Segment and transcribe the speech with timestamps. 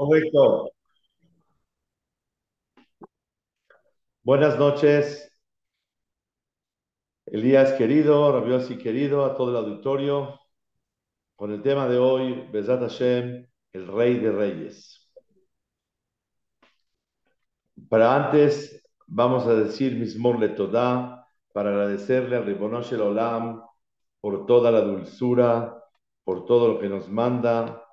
[0.00, 0.72] Correcto.
[4.22, 5.30] Buenas noches,
[7.26, 10.40] Elías querido, Rabiosi querido, a todo el auditorio,
[11.36, 15.10] con el tema de hoy, Besat Hashem, el Rey de Reyes.
[17.90, 23.62] Para antes, vamos a decir Mismor Le Todá, para agradecerle a Ribonosh el Olam
[24.20, 25.82] por toda la dulzura,
[26.24, 27.84] por todo lo que nos manda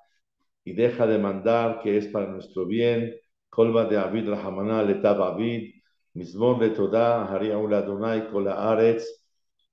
[0.68, 3.14] y deja de mandar, que es para nuestro bien.
[3.48, 5.62] Colba de Avid Rahamana Letab Avid,
[6.12, 9.04] Mismor Le Todá, Hariaul Adonai Kol Haaretz,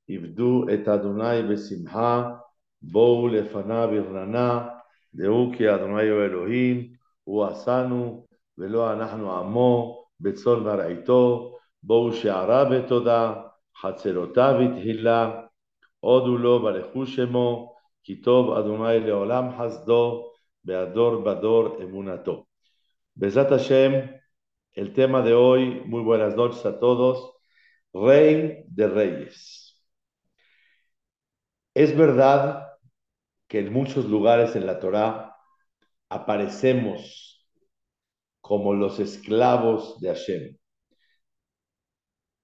[0.07, 2.39] Ibdu et Adonai Besimha,
[2.81, 4.67] בואו לפניו ברננה,
[5.15, 6.87] דעו כי אדוני הוא אלוהים,
[7.23, 8.25] הוא עשנו
[8.57, 11.53] ולא אנחנו עמו, בצאן מרעיתו,
[11.83, 13.33] בואו שערה בתודה,
[13.81, 15.41] חצרותיו בתהילה,
[15.99, 20.34] הודו לו ברכו שמו, כי טוב אדוני לעולם חסדו,
[20.65, 22.47] Beador Bador Emunato.
[23.13, 24.09] Besat Hashem,
[24.73, 27.33] el tema de hoy, muy buenas noches a todos.
[27.93, 29.79] Rey de Reyes.
[31.75, 32.67] Es verdad
[33.47, 35.35] que en muchos lugares en la Torá
[36.09, 37.47] aparecemos
[38.41, 40.57] como los esclavos de Hashem.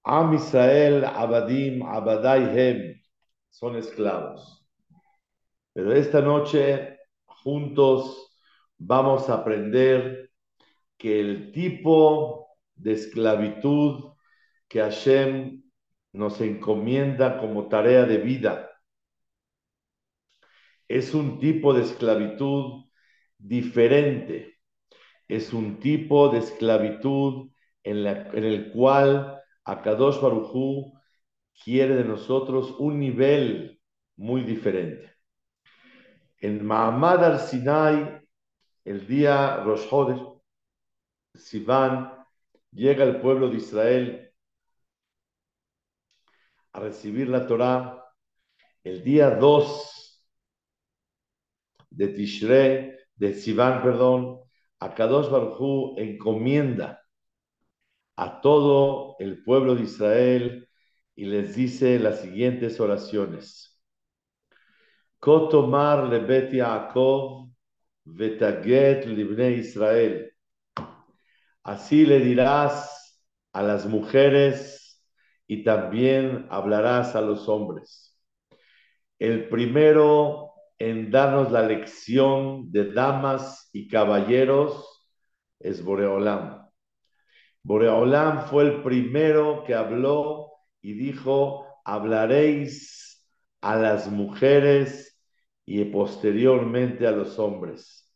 [0.04, 3.02] Am Israel, Abadim, Abadai Hem,
[3.50, 4.64] son esclavos.
[5.72, 6.91] Pero esta noche
[7.42, 8.32] juntos,
[8.78, 10.30] vamos a aprender
[10.98, 14.12] que el tipo de esclavitud
[14.68, 15.62] que Hashem
[16.12, 18.70] nos encomienda como tarea de vida
[20.88, 22.84] es un tipo de esclavitud
[23.38, 24.58] diferente,
[25.28, 27.50] es un tipo de esclavitud
[27.82, 30.92] en, la, en el cual Akadosh Barujú
[31.64, 33.80] quiere de nosotros un nivel
[34.16, 35.11] muy diferente.
[36.42, 38.20] En Mahamad al-Sinai,
[38.84, 40.22] el día Rosh Hodesh,
[41.34, 42.12] Sivan,
[42.72, 44.34] llega el pueblo de Israel
[46.72, 48.04] a recibir la Torá.
[48.82, 50.26] El día 2
[51.90, 54.40] de Tishrei, de Sivan, perdón,
[54.80, 57.06] a Kadosh Baruj encomienda
[58.16, 60.68] a todo el pueblo de Israel
[61.14, 63.71] y les dice las siguientes oraciones.
[65.22, 67.48] Kotomar lebet Yaakov
[68.04, 70.32] vetaget libne Israel.
[71.62, 73.22] Así le dirás
[73.52, 75.00] a las mujeres
[75.46, 78.18] y también hablarás a los hombres.
[79.20, 85.06] El primero en darnos la lección de damas y caballeros
[85.60, 86.68] es Boreolam.
[87.62, 90.50] Boreolam fue el primero que habló
[90.80, 93.24] y dijo, hablaréis
[93.60, 95.11] a las mujeres
[95.64, 98.10] y posteriormente a los hombres.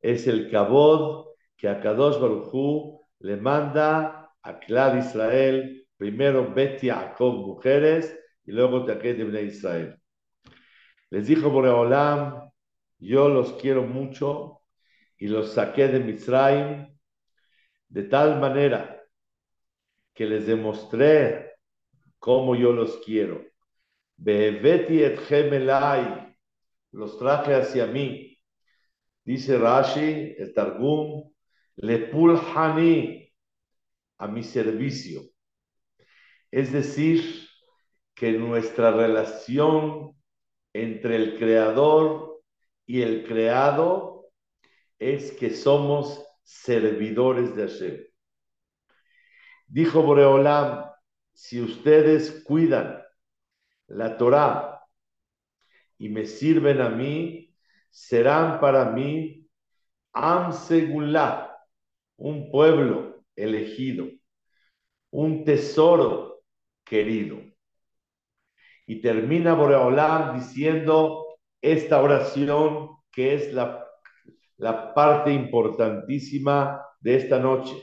[0.00, 7.46] Es el cabod que a Kadosh Baruchú le manda a Clad Israel, primero Bet Yaakov
[7.46, 9.96] mujeres y luego Taquet de Israel.
[11.10, 12.50] Les dijo Boreolam,
[12.98, 14.60] yo los quiero mucho
[15.18, 16.86] y los saqué de Mitzrayim
[17.88, 19.02] de tal manera
[20.14, 21.52] que les demostré
[22.18, 23.44] cómo yo los quiero.
[24.16, 26.29] Beheveti et gemelai,
[26.92, 28.38] los traje hacia mí.
[29.24, 31.30] Dice Rashi, el Targum,
[31.76, 33.32] le pulhani,
[34.18, 35.22] a mi servicio.
[36.50, 37.48] Es decir,
[38.14, 40.14] que nuestra relación
[40.74, 42.42] entre el creador
[42.84, 44.30] y el creado
[44.98, 48.04] es que somos servidores de Hashem.
[49.68, 50.84] Dijo Boreolam,
[51.32, 53.02] si ustedes cuidan
[53.86, 54.69] la Torah
[56.00, 57.54] y me sirven a mí,
[57.90, 59.46] serán para mí
[60.12, 60.50] Am
[62.16, 64.08] un pueblo elegido,
[65.10, 66.42] un tesoro
[66.84, 67.38] querido.
[68.86, 71.26] Y termina Boreolam diciendo
[71.60, 73.86] esta oración que es la,
[74.56, 77.76] la parte importantísima de esta noche.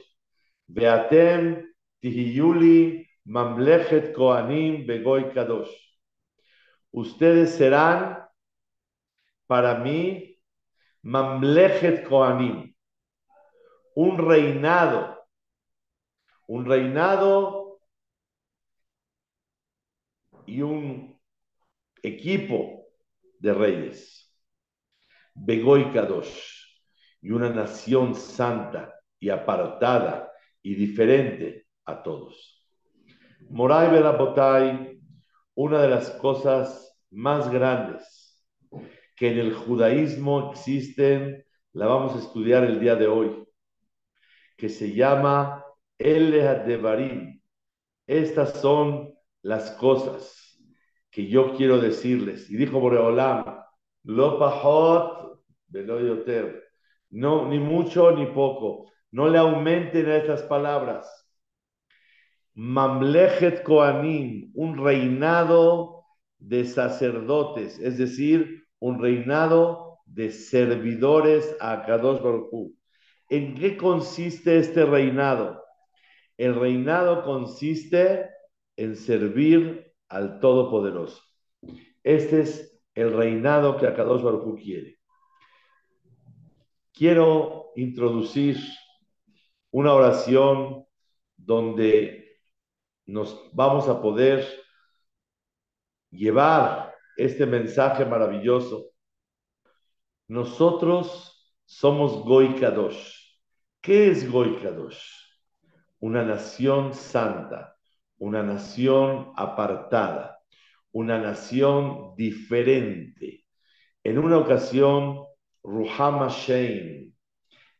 [0.65, 1.71] Beatem
[2.01, 5.86] Tihiyuli Mamlechet Koanim Begoy Kadosh.
[6.91, 8.27] Ustedes serán
[9.45, 10.39] para mí
[11.03, 12.75] Mamlechet Koanim,
[13.95, 15.25] un reinado,
[16.47, 17.79] un reinado
[20.45, 21.19] y un
[22.01, 22.87] equipo
[23.39, 24.35] de reyes,
[25.33, 26.57] Begoy Kadosh,
[27.21, 30.31] y una nación santa y apartada
[30.61, 32.65] y diferente a todos.
[33.49, 34.96] Moray Berabotay,
[35.57, 38.45] una de las cosas más grandes
[39.15, 41.43] que en el judaísmo existen
[41.73, 43.43] la vamos a estudiar el día de hoy,
[44.55, 45.65] que se llama
[45.97, 47.41] El Devarim.
[48.05, 50.59] Estas son las cosas
[51.09, 52.51] que yo quiero decirles.
[52.51, 53.59] Y dijo Boreolam,
[54.03, 55.41] lo pahot.
[57.09, 58.91] No, ni mucho ni poco.
[59.09, 61.26] No le aumenten a estas palabras.
[62.59, 66.05] Mamlechet Koanim, un reinado
[66.39, 72.73] de sacerdotes, es decir, un reinado de servidores a Kadosh Baruch
[73.29, 75.63] ¿En qué consiste este reinado?
[76.35, 78.27] El reinado consiste
[78.75, 81.21] en servir al Todopoderoso.
[82.01, 84.97] Este es el reinado que Akadosh Baruch quiere.
[86.91, 88.57] Quiero introducir
[89.69, 90.87] una oración
[91.35, 92.26] donde
[93.07, 94.45] nos vamos a poder
[96.11, 98.91] llevar este mensaje maravilloso.
[100.27, 103.15] Nosotros somos Goy Kadosh.
[103.81, 104.57] ¿Qué es Goy?
[105.99, 107.75] Una nación santa,
[108.17, 110.39] una nación apartada,
[110.91, 113.45] una nación diferente.
[114.03, 115.25] En una ocasión,
[115.63, 117.15] Ruhama Shein,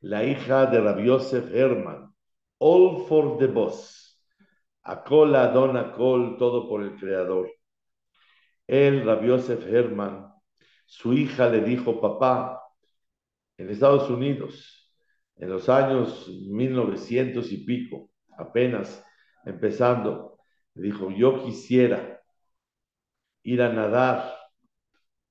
[0.01, 2.13] la hija de Rabbi Yosef Herman,
[2.59, 4.06] All for the Boss,
[4.87, 7.51] Akol Adon Akol, todo por el Creador.
[8.67, 10.31] Él, Rabbi Yosef Herman,
[10.85, 12.61] su hija le dijo, papá,
[13.57, 14.93] en Estados Unidos,
[15.35, 19.03] en los años 1900 y pico, apenas
[19.45, 20.39] empezando,
[20.73, 22.21] dijo, yo quisiera
[23.43, 24.37] ir a nadar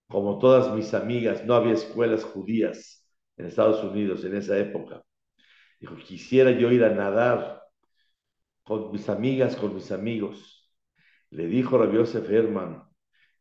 [0.06, 5.02] como todas mis amigas, no había escuelas judías en Estados Unidos en esa época.
[5.80, 7.65] Dijo, quisiera yo ir a nadar
[8.66, 10.68] con mis amigas, con mis amigos.
[11.30, 12.82] Le dijo Rabbi Yosef Herman,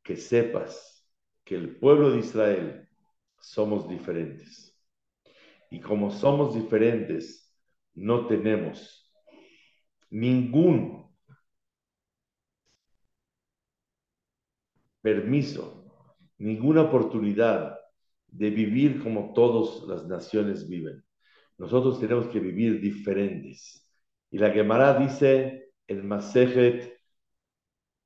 [0.03, 1.09] que sepas
[1.43, 2.87] que el pueblo de Israel
[3.39, 4.79] somos diferentes.
[5.71, 7.51] Y como somos diferentes,
[7.95, 9.11] no tenemos
[10.11, 11.11] ningún
[15.01, 15.91] permiso,
[16.37, 17.79] ninguna oportunidad
[18.27, 21.03] de vivir como todas las naciones viven.
[21.57, 23.84] Nosotros tenemos que vivir diferentes.
[24.35, 26.99] Y la Gemara dice en Masejet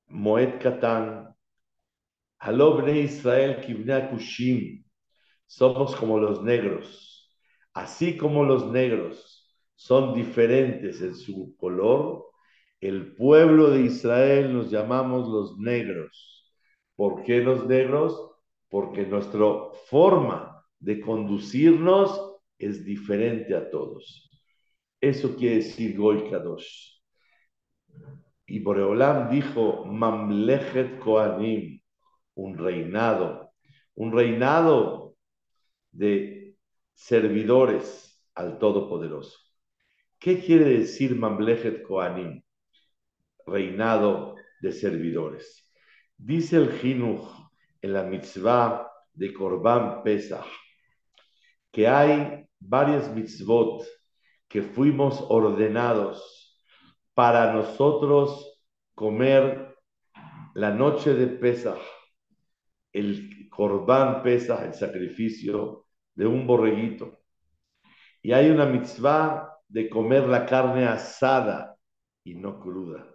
[0.09, 1.35] Moed Katan,
[2.37, 4.85] Halobre Israel Kibnakushim,
[5.47, 7.33] somos como los negros.
[7.73, 12.25] Así como los negros son diferentes en su color,
[12.79, 16.53] el pueblo de Israel nos llamamos los negros.
[16.95, 18.35] ¿Por qué los negros?
[18.69, 19.47] Porque nuestra
[19.89, 24.28] forma de conducirnos es diferente a todos.
[25.01, 26.99] Eso quiere decir Goy Kadosh.
[28.45, 31.81] Y Boreolam dijo, Mamlechet Koanim,
[32.35, 33.51] un reinado,
[33.95, 35.15] un reinado
[35.91, 36.57] de
[36.93, 39.37] servidores al Todopoderoso.
[40.17, 42.43] ¿Qué quiere decir Mamlechet Koanim?
[43.45, 45.71] Reinado de servidores.
[46.17, 47.29] Dice el Jinuch
[47.81, 50.45] en la mitzvah de Korban Pesach
[51.71, 53.85] que hay varias mitzvot
[54.49, 56.59] que fuimos ordenados
[57.13, 58.59] para nosotros
[58.95, 59.77] comer
[60.55, 61.79] la noche de Pesach,
[62.91, 65.85] el Korban Pesach, el sacrificio
[66.15, 67.19] de un borreguito.
[68.21, 71.77] Y hay una mitzvah de comer la carne asada
[72.23, 73.05] y no cruda,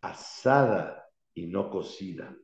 [0.00, 1.04] asada
[1.34, 2.34] y no cocida.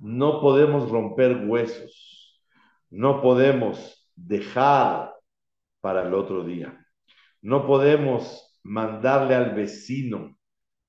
[0.00, 2.40] No podemos romper huesos,
[2.90, 5.12] no podemos dejar
[5.80, 6.84] para el otro día.
[7.48, 10.36] No podemos mandarle al vecino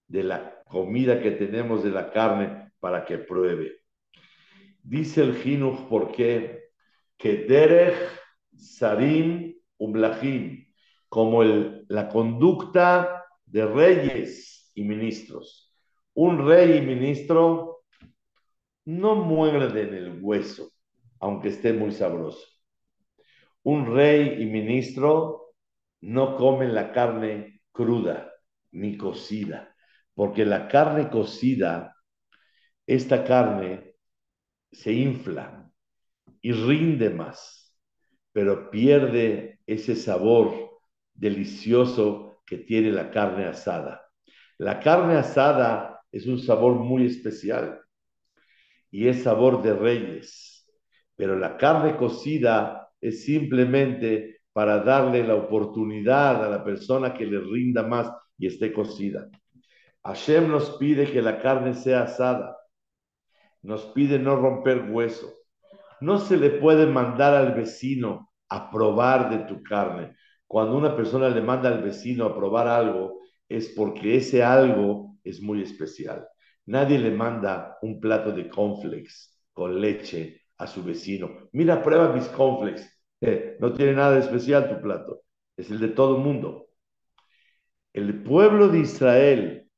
[0.09, 3.77] de la comida que tenemos de la carne para que pruebe.
[4.83, 6.71] Dice el Jinuch, ¿por qué?
[7.15, 7.95] Que Derech
[8.57, 10.67] Sarim Umlachim,
[11.07, 15.73] como la conducta de reyes y ministros.
[16.13, 17.85] Un rey y ministro
[18.83, 20.73] no muerde en el hueso,
[21.21, 22.45] aunque esté muy sabroso.
[23.63, 25.45] Un rey y ministro
[26.01, 28.31] no comen la carne cruda
[28.71, 29.75] ni cocida,
[30.13, 31.95] porque la carne cocida,
[32.87, 33.95] esta carne
[34.71, 35.71] se infla
[36.41, 37.77] y rinde más,
[38.31, 40.79] pero pierde ese sabor
[41.13, 44.01] delicioso que tiene la carne asada.
[44.57, 47.81] La carne asada es un sabor muy especial
[48.91, 50.67] y es sabor de reyes,
[51.15, 57.39] pero la carne cocida es simplemente para darle la oportunidad a la persona que le
[57.39, 59.29] rinda más y esté cocida.
[60.03, 62.57] Hashem nos pide que la carne sea asada,
[63.61, 65.31] nos pide no romper hueso.
[66.01, 70.17] No se le puede mandar al vecino a probar de tu carne.
[70.45, 75.41] Cuando una persona le manda al vecino a probar algo, es porque ese algo es
[75.41, 76.27] muy especial.
[76.65, 81.47] Nadie le manda un plato de cornflakes con leche a su vecino.
[81.53, 82.98] Mira, prueba mis cornflakes.
[83.21, 85.21] Eh, no tiene nada especial tu plato.
[85.57, 86.67] Es el de todo el mundo.
[87.93, 89.69] El pueblo de Israel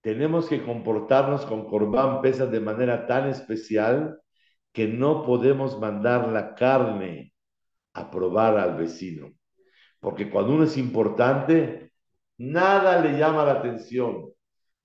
[0.00, 4.18] tenemos que comportarnos con Corbán Pesa de manera tan especial
[4.72, 7.34] que no podemos mandar la carne
[7.94, 9.32] a probar al vecino.
[10.00, 11.92] Porque cuando uno es importante,
[12.38, 14.30] nada le llama la atención.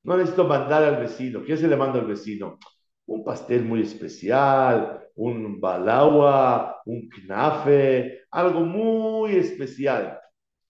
[0.03, 1.43] No necesito mandar al vecino.
[1.43, 2.59] ¿Qué se le manda al vecino?
[3.07, 10.19] Un pastel muy especial, un balawa, un knafe, algo muy especial.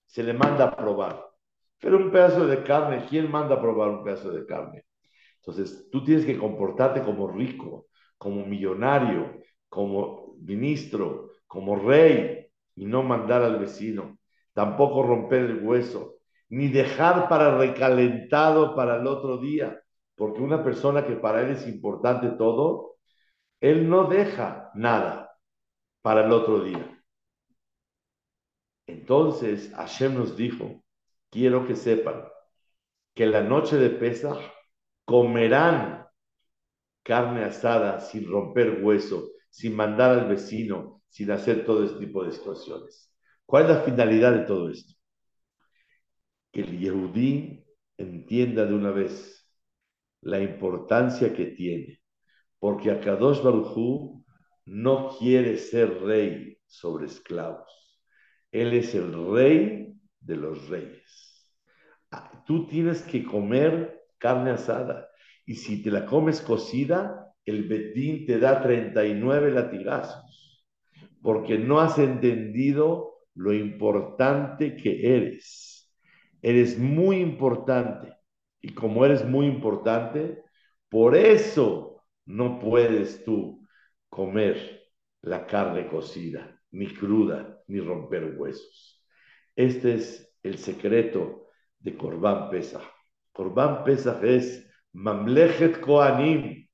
[0.06, 1.24] Se le manda a probar.
[1.78, 4.84] Pero un pedazo de carne, ¿quién manda a probar un pedazo de carne?
[5.40, 7.86] Entonces, tú tienes que comportarte como rico,
[8.18, 9.38] como millonario,
[9.68, 14.18] como ministro, como rey, y no mandar al vecino.
[14.52, 16.16] Tampoco romper el hueso,
[16.48, 19.80] ni dejar para recalentado para el otro día,
[20.16, 22.96] porque una persona que para él es importante todo,
[23.60, 25.38] él no deja nada
[26.02, 26.92] para el otro día.
[28.86, 30.82] Entonces Hashem nos dijo,
[31.30, 32.24] quiero que sepan
[33.14, 34.38] que la noche de Pesach
[35.04, 36.06] comerán
[37.02, 42.32] carne asada sin romper hueso, sin mandar al vecino, sin hacer todo este tipo de
[42.32, 43.12] situaciones.
[43.46, 44.94] ¿Cuál es la finalidad de todo esto?
[46.52, 47.64] Que el Yehudí
[47.96, 49.45] entienda de una vez
[50.26, 52.00] la importancia que tiene,
[52.58, 54.24] porque Akadosh Baruj
[54.64, 58.00] no quiere ser rey sobre esclavos.
[58.50, 61.48] Él es el rey de los reyes.
[62.10, 65.08] Ah, tú tienes que comer carne asada
[65.44, 70.66] y si te la comes cocida, el Betín te da 39 latigazos,
[71.22, 75.88] porque no has entendido lo importante que eres.
[76.42, 78.15] Eres muy importante.
[78.60, 80.42] Y como eres muy importante,
[80.88, 83.66] por eso no puedes tú
[84.08, 84.88] comer
[85.22, 89.02] la carne cocida, ni cruda, ni romper huesos.
[89.54, 91.48] Este es el secreto
[91.78, 92.82] de Corbán Pesach.
[93.32, 96.68] Corbán Pesach es Mamlechet Koanim,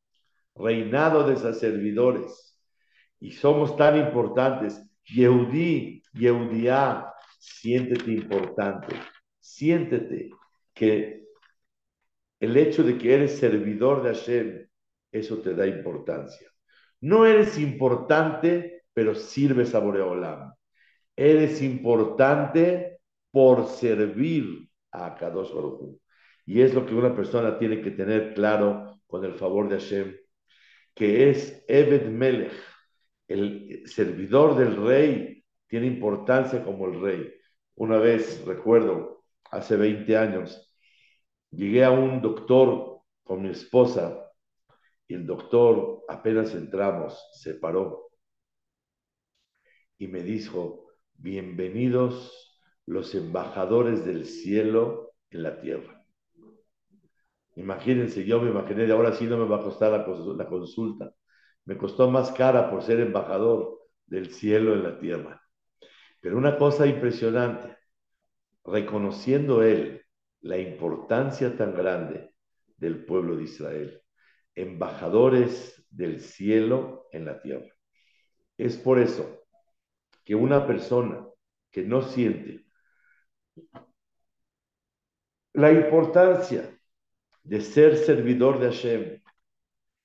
[0.55, 2.61] reinado de servidores.
[3.21, 4.81] Y somos tan importantes.
[5.05, 8.95] Yehudí, Yehudiá, siéntete importante.
[9.41, 10.31] Siéntete
[10.75, 11.22] que
[12.43, 14.69] el hecho de que eres servidor de Hashem,
[15.13, 16.49] eso te da importancia.
[17.01, 20.53] No eres importante, pero sirves a Boreolam
[21.17, 22.99] eres importante
[23.31, 25.97] por servir a Kadosh Baruj
[26.47, 30.17] Y es lo que una persona tiene que tener claro con el favor de Hashem,
[30.95, 32.53] que es Ebed Melech,
[33.29, 37.35] el servidor del rey, tiene importancia como el rey.
[37.77, 40.72] Una vez, recuerdo, hace 20 años,
[41.53, 44.31] llegué a un doctor con mi esposa
[45.07, 48.11] y el doctor, apenas entramos, se paró
[49.99, 56.05] y me dijo, bienvenidos los embajadores del cielo en la tierra.
[57.55, 60.05] Imagínense, yo me imaginé, de ahora sí no me va a costar la,
[60.49, 61.13] consulta.
[61.67, 65.41] Me costó más cara por ser embajador del cielo en la tierra.
[66.21, 67.77] Pero una cosa impresionante,
[68.65, 70.02] reconociendo él
[70.43, 72.35] la importancia tan grande
[72.77, 74.03] del pueblo de Israel,
[74.55, 77.73] embajadores del cielo en la tierra.
[78.59, 79.45] Es por eso
[80.25, 81.27] que una persona
[81.71, 82.67] que no siente
[85.55, 86.79] la importancia
[87.43, 89.23] de ser servidor de Hashem,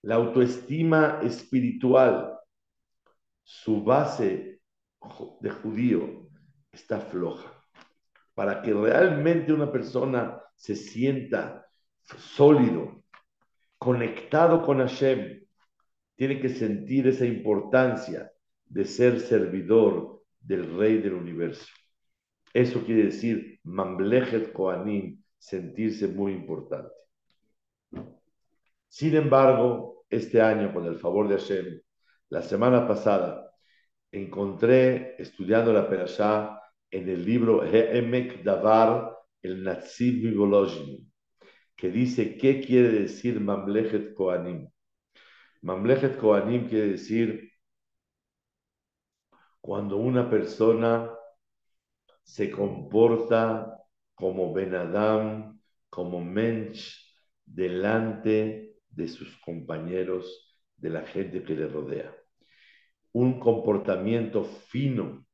[0.01, 2.37] la autoestima espiritual,
[3.43, 4.61] su base
[5.39, 6.29] de judío
[6.71, 7.56] está floja.
[8.37, 11.67] Para que realmente una persona se sienta
[12.03, 13.03] sólido,
[13.79, 15.43] conectado con Hashem,
[16.15, 18.31] tiene que sentir esa importancia
[18.65, 21.65] de ser servidor del Rey del universo.
[22.53, 26.93] Eso quiere decir Mamlechet Koanim, sentirse muy importante.
[28.87, 31.81] Sin embargo, este año, con el favor de Hashem,
[32.29, 33.49] la semana pasada,
[34.11, 41.11] encontré, estudiando la Perashá, en el libro He'emek Davar, el Natsib Mivolojin,
[41.75, 44.69] que dice qué quiere decir Mamlechet Koanim.
[45.61, 47.51] Mamlechet Koanim quiere decir
[49.61, 51.11] cuando una persona
[52.23, 53.77] se comporta
[54.15, 56.95] como Benadam, como Mensch,
[57.45, 60.25] delante de sus compañeros,
[60.77, 62.15] de la gente que le rodea.
[63.13, 65.26] un comportamiento fino,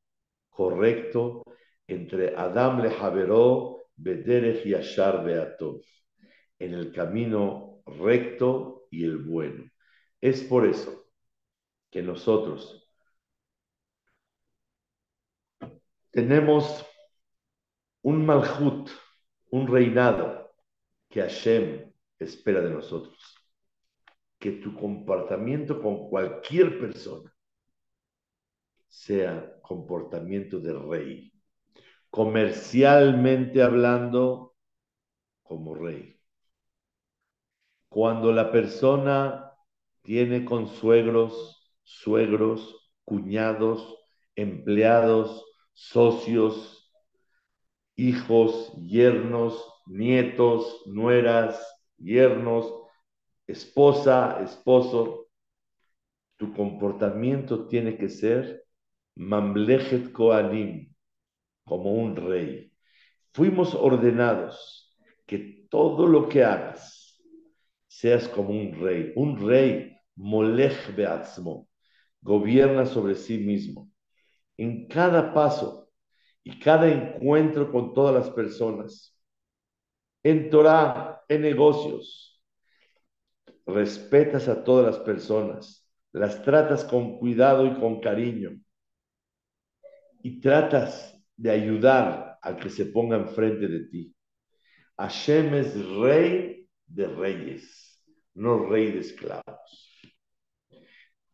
[0.54, 1.44] correcto,
[1.86, 5.80] entre Adam le Javeró, Bederech Yashar Beatov,
[6.58, 9.70] en el camino recto y el bueno.
[10.20, 11.06] Es por eso
[11.90, 12.88] que nosotros
[16.10, 16.86] tenemos
[18.02, 18.88] un malhut,
[19.50, 20.54] un reinado
[21.08, 23.18] que Hashem espera de nosotros.
[24.38, 27.33] Que tu comportamiento con cualquier persona
[28.94, 31.32] sea comportamiento de rey.
[32.10, 34.54] Comercialmente hablando,
[35.42, 36.16] como rey.
[37.88, 39.52] Cuando la persona
[40.02, 43.98] tiene consuegros, suegros, cuñados,
[44.36, 46.94] empleados, socios,
[47.96, 51.60] hijos, yernos, nietos, nueras,
[51.98, 52.72] yernos,
[53.48, 55.26] esposa, esposo,
[56.36, 58.63] tu comportamiento tiene que ser
[59.16, 60.92] Mamlechet Koanim,
[61.64, 62.72] como un rey.
[63.32, 67.22] Fuimos ordenados que todo lo que hagas
[67.86, 69.12] seas como un rey.
[69.16, 71.68] Un rey, Molech Beatzmo,
[72.20, 73.90] gobierna sobre sí mismo.
[74.56, 75.90] En cada paso
[76.42, 79.18] y cada encuentro con todas las personas,
[80.22, 82.42] en Torah, en negocios,
[83.66, 88.60] respetas a todas las personas, las tratas con cuidado y con cariño
[90.24, 94.16] y tratas de ayudar al que se ponga enfrente de ti.
[94.96, 98.02] Hashem es rey de reyes,
[98.32, 100.00] no rey de esclavos.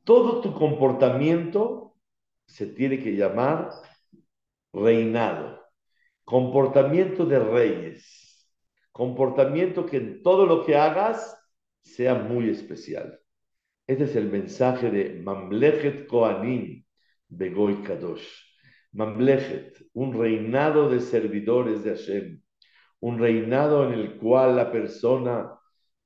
[0.03, 1.95] Todo tu comportamiento
[2.47, 3.71] se tiene que llamar
[4.73, 5.61] reinado,
[6.25, 8.53] comportamiento de reyes,
[8.91, 11.41] comportamiento que en todo lo que hagas
[11.85, 13.21] sea muy especial.
[13.87, 16.85] Este es el mensaje de Mamlechet Koanim
[17.29, 18.50] Begoy Kadosh.
[18.93, 22.43] Un reinado de servidores de Hashem,
[23.01, 25.59] un reinado en el cual la persona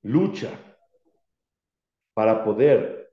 [0.03, 0.51] lucha
[2.15, 3.13] para poder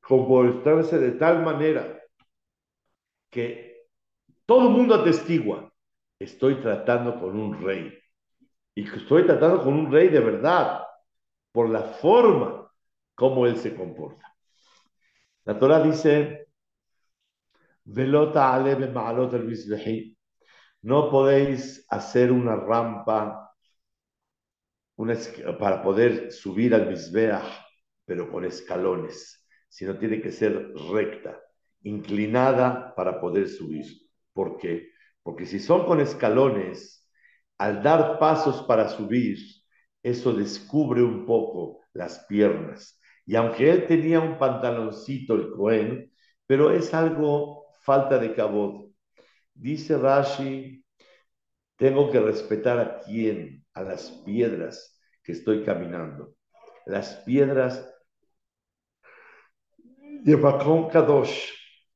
[0.00, 2.02] comportarse de tal manera
[3.30, 3.86] que
[4.44, 5.72] todo el mundo atestigua,
[6.18, 7.96] estoy tratando con un rey.
[8.74, 10.82] Y estoy tratando con un rey de verdad,
[11.52, 12.70] por la forma
[13.14, 14.34] como él se comporta.
[15.44, 16.48] La Torah dice,
[17.84, 18.56] Velota
[20.82, 23.50] no podéis hacer una rampa
[25.58, 27.44] para poder subir al Mizbeach,
[28.04, 31.38] pero con escalones, sino tiene que ser recta,
[31.82, 33.86] inclinada para poder subir.
[34.32, 34.90] ¿Por qué?
[35.22, 37.08] Porque si son con escalones,
[37.58, 39.38] al dar pasos para subir,
[40.02, 42.98] eso descubre un poco las piernas.
[43.26, 46.10] Y aunque él tenía un pantaloncito, el Cohen,
[46.46, 48.90] pero es algo falta de cabod.
[49.54, 50.84] Dice Rashi,
[51.76, 56.34] tengo que respetar a quién, a las piedras que estoy caminando.
[56.86, 57.90] Las piedras
[60.22, 61.50] de Bakon Kadosh,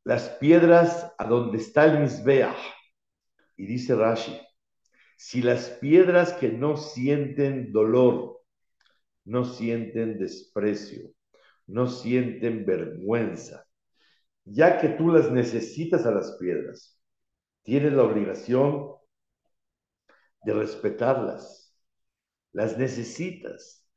[0.04, 2.56] las piedras a donde está el Mizbeach.
[3.56, 4.40] Y dice Rashi,
[5.16, 8.42] si las piedras que no sienten dolor,
[9.24, 11.10] no sienten desprecio,
[11.66, 13.66] no sienten vergüenza,
[14.44, 16.98] ya que tú las necesitas a las piedras,
[17.62, 18.92] tienes la obligación
[20.44, 21.74] de respetarlas,
[22.52, 23.88] las necesitas,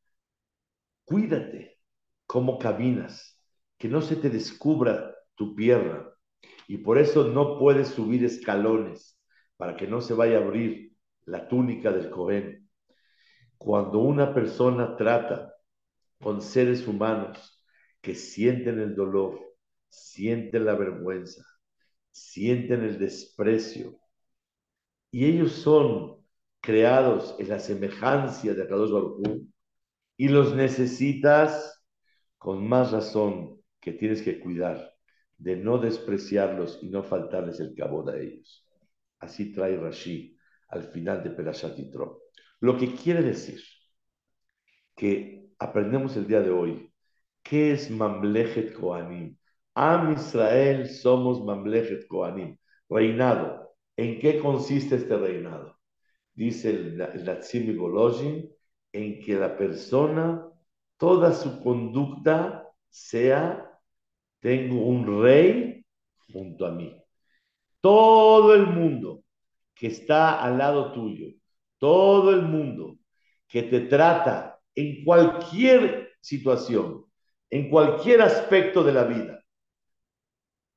[1.05, 1.77] cuídate
[2.25, 3.41] cómo caminas,
[3.77, 6.09] que no se te descubra tu pierna,
[6.67, 9.19] y por eso no puedes subir escalones
[9.57, 12.69] para que no se vaya a abrir la túnica del Cohen.
[13.57, 15.53] Cuando una persona trata
[16.21, 17.63] con seres humanos
[18.01, 19.46] que sienten el dolor,
[19.89, 21.43] sienten la vergüenza,
[22.11, 23.99] sienten el desprecio,
[25.11, 26.17] y ellos son
[26.61, 29.47] creados en la semejanza de Akadosh Baruj
[30.17, 31.83] y los necesitas
[32.37, 34.93] con más razón que tienes que cuidar
[35.37, 38.67] de no despreciarlos y no faltarles el cabo a ellos.
[39.19, 40.35] Así trae Rashi
[40.69, 42.23] al final de Perashat Yitro.
[42.59, 43.61] Lo que quiere decir
[44.95, 46.91] que aprendemos el día de hoy,
[47.43, 49.37] ¿qué es Mamlechet Koanim?
[49.77, 52.57] Am Israel somos Mamlechet Koanim,
[52.89, 53.75] reinado.
[53.95, 55.77] ¿En qué consiste este reinado?
[56.33, 58.55] Dice el, el
[58.93, 60.43] en que la persona,
[60.97, 63.79] toda su conducta sea,
[64.39, 65.85] tengo un rey
[66.33, 66.99] junto a mí.
[67.79, 69.23] Todo el mundo
[69.75, 71.27] que está al lado tuyo,
[71.77, 72.97] todo el mundo
[73.47, 77.07] que te trata en cualquier situación
[77.49, 79.36] en cualquier aspecto de la vida,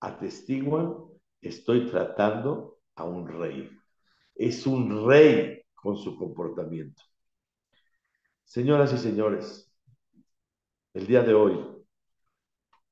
[0.00, 0.96] atestiguan,
[1.40, 3.70] estoy tratando a un rey.
[4.34, 7.02] Es un rey con su comportamiento.
[8.44, 9.72] Señoras y señores,
[10.94, 11.84] el día de hoy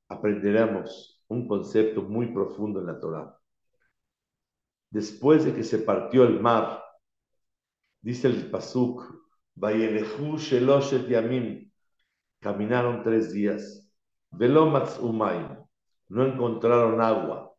[0.07, 3.37] aprenderemos un concepto muy profundo en la Torah.
[4.89, 6.83] Después de que se partió el mar,
[8.01, 9.03] dice el Pasuk,
[11.09, 11.71] Yamim,
[12.39, 13.87] caminaron tres días.
[14.31, 15.57] Velomatz Umayim,
[16.09, 17.53] no encontraron agua.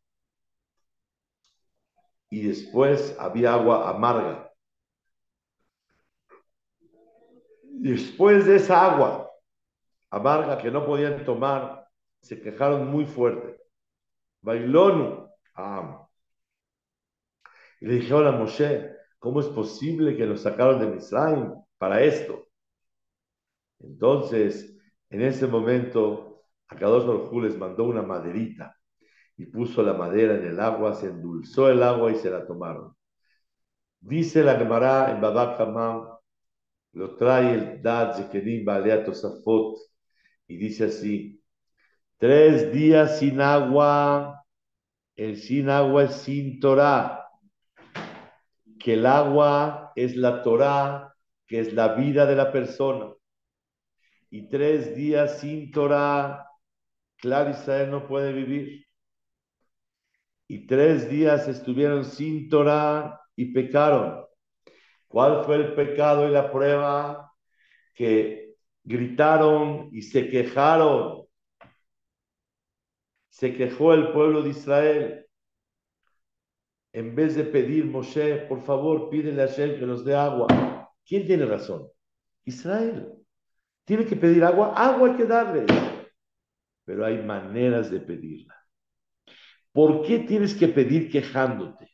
[2.29, 4.53] Y después había agua amarga.
[7.63, 9.31] Después de esa agua
[10.11, 11.87] amarga que no podían tomar,
[12.21, 13.61] se quejaron muy fuerte.
[14.43, 15.29] Bailonu,
[17.81, 22.49] Y le dijeron a Moshe, ¿cómo es posible que nos sacaron de Misraim para esto?
[23.81, 24.77] Entonces,
[25.09, 26.30] en ese momento,
[26.71, 28.77] Akadosh Baruj les mandó una maderita
[29.37, 32.95] y puso la madera en el agua, se endulzó el agua y se la tomaron.
[34.01, 35.59] Dice la Gemara en Babak
[36.93, 39.79] lo trae el Dad Zekenim Balea Tosafot
[40.47, 41.43] y dice así:
[42.19, 44.45] Tres días sin agua,
[45.17, 47.29] el sin agua es sin Torah,
[48.79, 51.15] que el agua es la Torah,
[51.47, 53.13] que es la vida de la persona.
[54.31, 56.50] Y tres días sin Torah,
[57.21, 58.87] claro, Israel no puede vivir.
[60.49, 64.25] Y tres días estuvieron sin Torah y pecaron.
[65.09, 67.33] ¿Cuál fue el pecado y la prueba?
[67.95, 68.55] Que
[68.85, 71.27] gritaron y se quejaron.
[73.29, 75.27] Se quejó el pueblo de Israel.
[76.93, 80.49] En vez de pedir, Moshe, por favor, pídele a Hashem que nos dé agua.
[81.07, 81.89] ¿Quién tiene razón?
[82.45, 83.13] Israel.
[83.85, 85.67] Tiene que pedir agua, agua hay que darle.
[86.91, 88.57] Pero hay maneras de pedirla.
[89.71, 91.89] ¿Por qué tienes que pedir quejándote?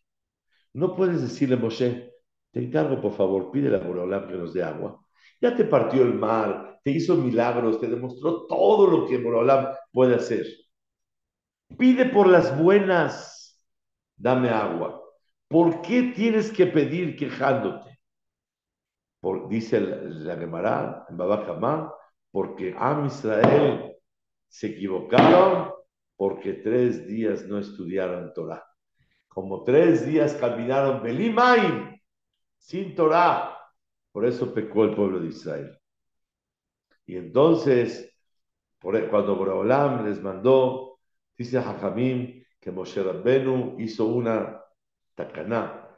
[0.72, 2.14] No puedes decirle, Moshe,
[2.50, 4.98] te encargo, por favor, pídele a Borolam que nos dé agua.
[5.38, 10.14] Ya te partió el mar, te hizo milagros, te demostró todo lo que Borolam puede
[10.14, 10.46] hacer.
[11.76, 13.62] Pide por las buenas,
[14.16, 14.98] dame agua.
[15.46, 18.00] ¿Por qué tienes que pedir quejándote?
[19.50, 21.18] Dice la Gemara en
[22.30, 23.95] porque Am Israel
[24.48, 25.72] se equivocaron
[26.16, 28.64] porque tres días no estudiaron Torah.
[29.28, 32.00] Como tres días caminaron Belimaim
[32.56, 33.56] sin Torah.
[34.12, 35.78] Por eso pecó el pueblo de Israel.
[37.04, 38.12] Y entonces,
[38.78, 40.98] por, cuando Boraholam les mandó,
[41.36, 44.60] dice Jajamim que Moshe Rabbenu hizo una
[45.14, 45.88] tacaná,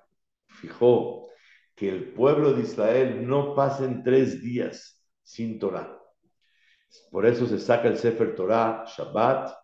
[0.49, 1.29] fijó
[1.75, 5.98] que el pueblo de Israel no pasen tres días sin Torah.
[7.11, 9.55] Por eso se saca el Sefer Torah, Shabbat,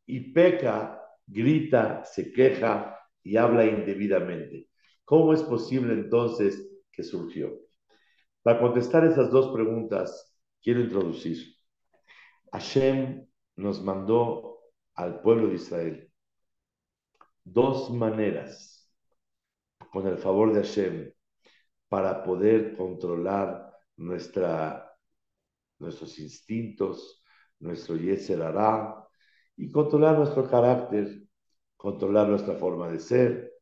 [0.05, 4.67] y peca, grita, se queja y habla indebidamente,
[5.05, 7.51] ¿cómo es posible entonces que surgió?
[8.41, 11.55] Para contestar esas dos preguntas, quiero introducir.
[12.51, 14.59] Hashem nos mandó
[14.95, 16.11] al pueblo de Israel
[17.43, 18.91] dos maneras,
[19.91, 21.11] con el favor de Hashem,
[21.89, 24.89] para poder controlar nuestra,
[25.79, 27.23] nuestros instintos,
[27.59, 29.05] nuestro Yetzer hará,
[29.57, 31.23] y controlar nuestro carácter,
[31.81, 33.53] controlar nuestra forma de ser,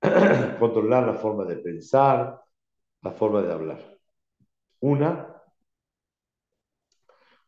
[0.58, 2.42] controlar la forma de pensar,
[3.00, 3.98] la forma de hablar.
[4.80, 5.40] Una,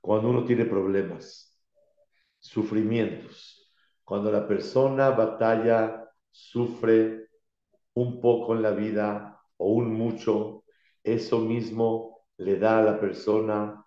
[0.01, 1.61] cuando uno tiene problemas,
[2.39, 3.69] sufrimientos,
[4.05, 7.27] cuando la persona batalla, sufre
[7.95, 10.63] un poco en la vida o un mucho,
[11.03, 13.85] eso mismo le da a la persona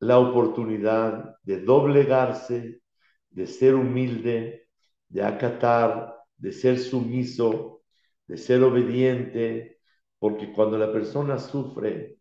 [0.00, 2.82] la oportunidad de doblegarse,
[3.30, 4.65] de ser humilde,
[5.08, 7.82] de acatar, de ser sumiso,
[8.26, 9.80] de ser obediente,
[10.18, 12.18] porque cuando la persona sufre,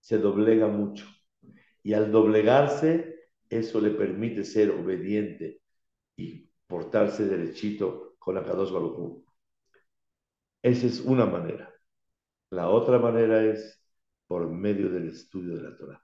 [0.00, 1.06] se doblega mucho.
[1.82, 3.16] Y al doblegarse,
[3.48, 5.60] eso le permite ser obediente
[6.16, 9.24] y portarse derechito con la Kadosh Baruj
[10.62, 11.72] Esa es una manera.
[12.50, 13.82] La otra manera es
[14.26, 16.02] por medio del estudio de la Torah.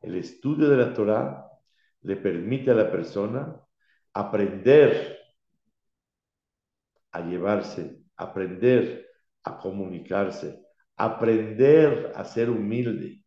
[0.00, 1.46] El estudio de la Torah
[2.02, 3.60] le permite a la persona
[4.12, 5.18] aprender
[7.12, 9.06] a llevarse, aprender
[9.44, 10.60] a comunicarse,
[10.96, 13.22] aprender a ser humilde,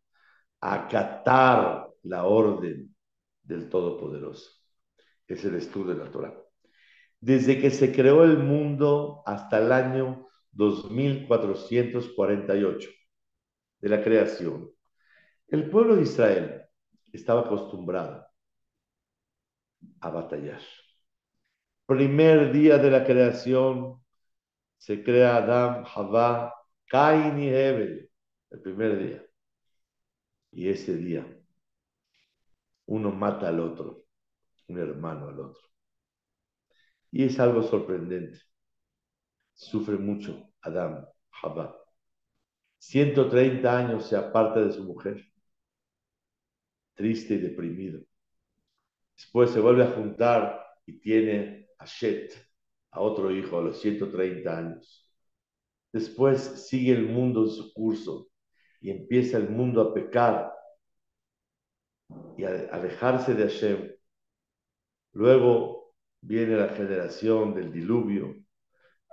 [0.59, 2.93] a acatar la orden
[3.43, 4.51] del Todopoderoso.
[5.27, 6.37] Es el estudio de la Torah.
[7.19, 12.89] Desde que se creó el mundo hasta el año 2448
[13.79, 14.69] de la creación,
[15.47, 16.61] el pueblo de Israel
[17.11, 18.30] estaba acostumbrado
[20.01, 20.61] a batallar.
[21.85, 24.01] Primer día de la creación
[24.77, 26.53] se crea Adam, Havá,
[26.87, 28.09] Cain y Hebel,
[28.51, 29.25] el primer día.
[30.51, 31.25] Y ese día
[32.85, 34.05] uno mata al otro,
[34.67, 35.61] un hermano al otro.
[37.11, 38.39] Y es algo sorprendente.
[39.53, 41.05] Sufre mucho Adam,
[41.41, 41.75] Havá.
[42.79, 45.23] 130 años se aparta de su mujer,
[46.95, 48.01] triste y deprimido.
[49.21, 52.33] Después se vuelve a juntar y tiene a Shet,
[52.89, 55.07] a otro hijo, a los 130 años.
[55.93, 58.29] Después sigue el mundo en su curso
[58.81, 60.51] y empieza el mundo a pecar
[62.35, 63.91] y a alejarse de Hashem.
[65.13, 68.35] Luego viene la generación del diluvio,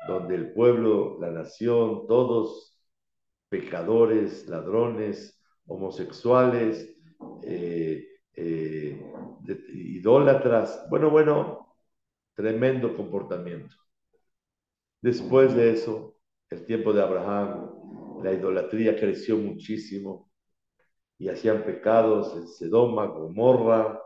[0.06, 2.80] donde el pueblo, la nación, todos
[3.50, 6.96] pecadores, ladrones, homosexuales,
[7.42, 9.12] eh, eh,
[9.72, 10.86] idólatras.
[10.90, 11.76] Bueno, bueno,
[12.34, 13.74] tremendo comportamiento.
[15.00, 16.16] Después de eso,
[16.50, 20.30] el tiempo de Abraham, la idolatría creció muchísimo
[21.18, 24.00] y hacían pecados en Sedoma, Gomorra.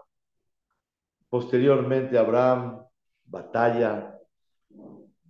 [1.29, 2.85] Posteriormente, Abraham
[3.25, 4.19] batalla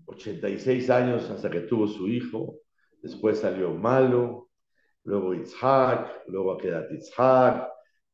[0.07, 2.57] 86 años hasta que tuvo su hijo.
[3.01, 4.49] Después salió malo.
[5.05, 7.69] Luego Isaac, luego queda Isaac,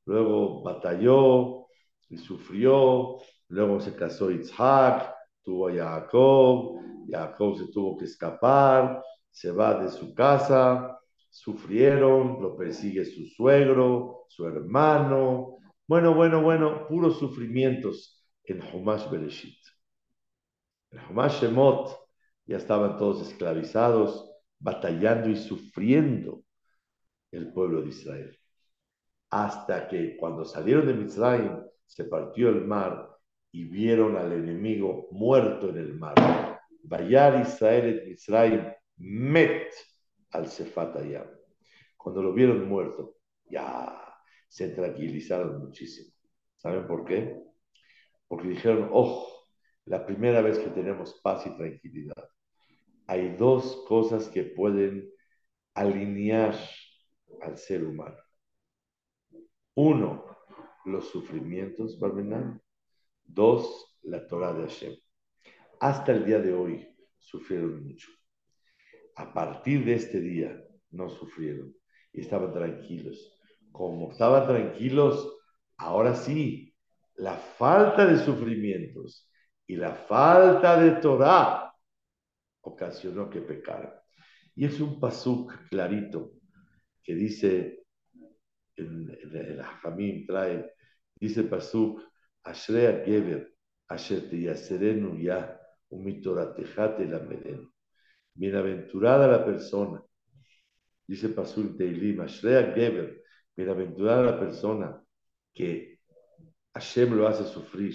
[0.06, 1.67] luego batalló
[2.08, 3.18] y sufrió,
[3.48, 9.90] luego se casó Isaac, tuvo a Jacob, Jacob se tuvo que escapar, se va de
[9.90, 10.98] su casa,
[11.30, 19.58] sufrieron, lo persigue su suegro, su hermano, bueno, bueno, bueno, puros sufrimientos en Humash Bereshit.
[20.90, 21.96] En Humash Shemot
[22.46, 26.42] ya estaban todos esclavizados, batallando y sufriendo
[27.30, 28.38] el pueblo de Israel
[29.30, 33.08] hasta que cuando salieron de Mitzrayim se partió el mar
[33.50, 36.60] y vieron al enemigo muerto en el mar.
[36.82, 39.72] Bayar Israel Mitzrayim met
[40.30, 41.26] al Sefatayam.
[41.96, 44.00] Cuando lo vieron muerto, ya
[44.46, 46.14] se tranquilizaron muchísimo.
[46.56, 47.42] ¿Saben por qué?
[48.28, 49.26] Porque dijeron, oh,
[49.86, 52.28] la primera vez que tenemos paz y tranquilidad.
[53.06, 55.10] Hay dos cosas que pueden
[55.74, 56.54] alinear
[57.40, 58.18] al ser humano
[59.78, 60.27] uno,
[60.88, 62.62] los sufrimientos, Barmenán.
[63.24, 64.94] Dos, la Torah de Hashem.
[65.80, 68.10] Hasta el día de hoy sufrieron mucho.
[69.16, 71.74] A partir de este día no sufrieron
[72.12, 73.38] y estaban tranquilos.
[73.70, 75.36] Como estaban tranquilos,
[75.76, 76.74] ahora sí,
[77.16, 79.30] la falta de sufrimientos
[79.66, 81.74] y la falta de Torah
[82.62, 83.92] ocasionó que pecaran.
[84.54, 86.32] Y es un pasuk clarito
[87.02, 87.84] que dice
[88.76, 90.72] en, el Hamim trae,
[91.20, 92.02] dice Pasuk,
[92.42, 93.54] Ashrea Geber,
[93.88, 95.58] Asher Yaserenu Ya,
[95.90, 97.20] Umitoratejate la
[98.34, 100.02] Bienaventurada la persona
[101.08, 103.22] Dice Pasul Teilim, Ashrea Geber,
[103.56, 105.02] bienaventurada la persona
[105.54, 106.00] que
[106.74, 107.94] Hashem lo hace sufrir.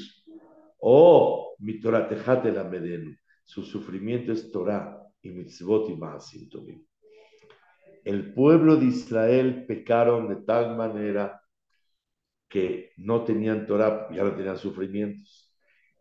[0.80, 3.16] Oh, mi Torah tejate la medenu.
[3.46, 6.50] Su sufrimiento es Torah y mitzvot y maasim
[8.04, 11.40] El pueblo de Israel pecaron de tal manera
[12.54, 15.52] que no tenían Torah, ya no tenían sufrimientos.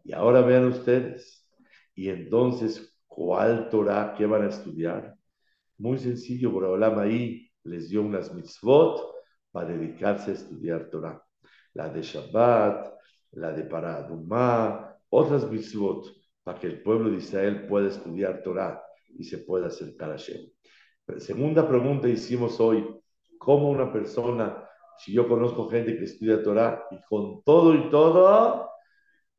[0.05, 1.51] Y ahora vean ustedes,
[1.95, 4.15] y entonces, ¿cuál Torah?
[4.19, 5.17] ¿Qué van a estudiar?
[5.79, 9.01] Muy sencillo, Boraholam ahí les dio unas mitzvot
[9.51, 11.25] para dedicarse a estudiar Torah.
[11.73, 12.99] La de Shabbat,
[13.31, 16.05] la de Paradumá, otras mitzvot,
[16.43, 20.51] para que el pueblo de Israel pueda estudiar Torah y se pueda acercar a Hashem.
[21.17, 22.87] segunda pregunta hicimos hoy,
[23.39, 24.62] ¿cómo una persona,
[25.03, 28.71] si yo conozco gente que estudia Torah y con todo y todo,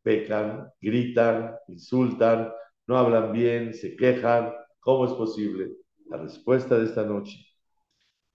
[0.01, 2.51] pecan, gritan, insultan,
[2.85, 5.71] no hablan bien, se quejan, ¿cómo es posible?
[6.09, 7.39] La respuesta de esta noche,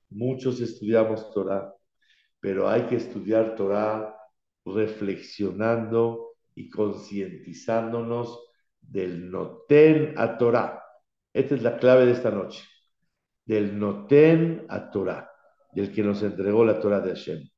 [0.09, 1.75] muchos estudiamos Torah,
[2.41, 4.17] pero hay que estudiar Torah
[4.65, 8.43] reflexionando y concientizándonos
[8.81, 10.83] del noten a Torah.
[11.35, 12.65] Esta es la clave de esta noche.
[13.45, 15.28] Del noten a Torah,
[15.73, 17.49] del que nos entregó la Torah de Hashem.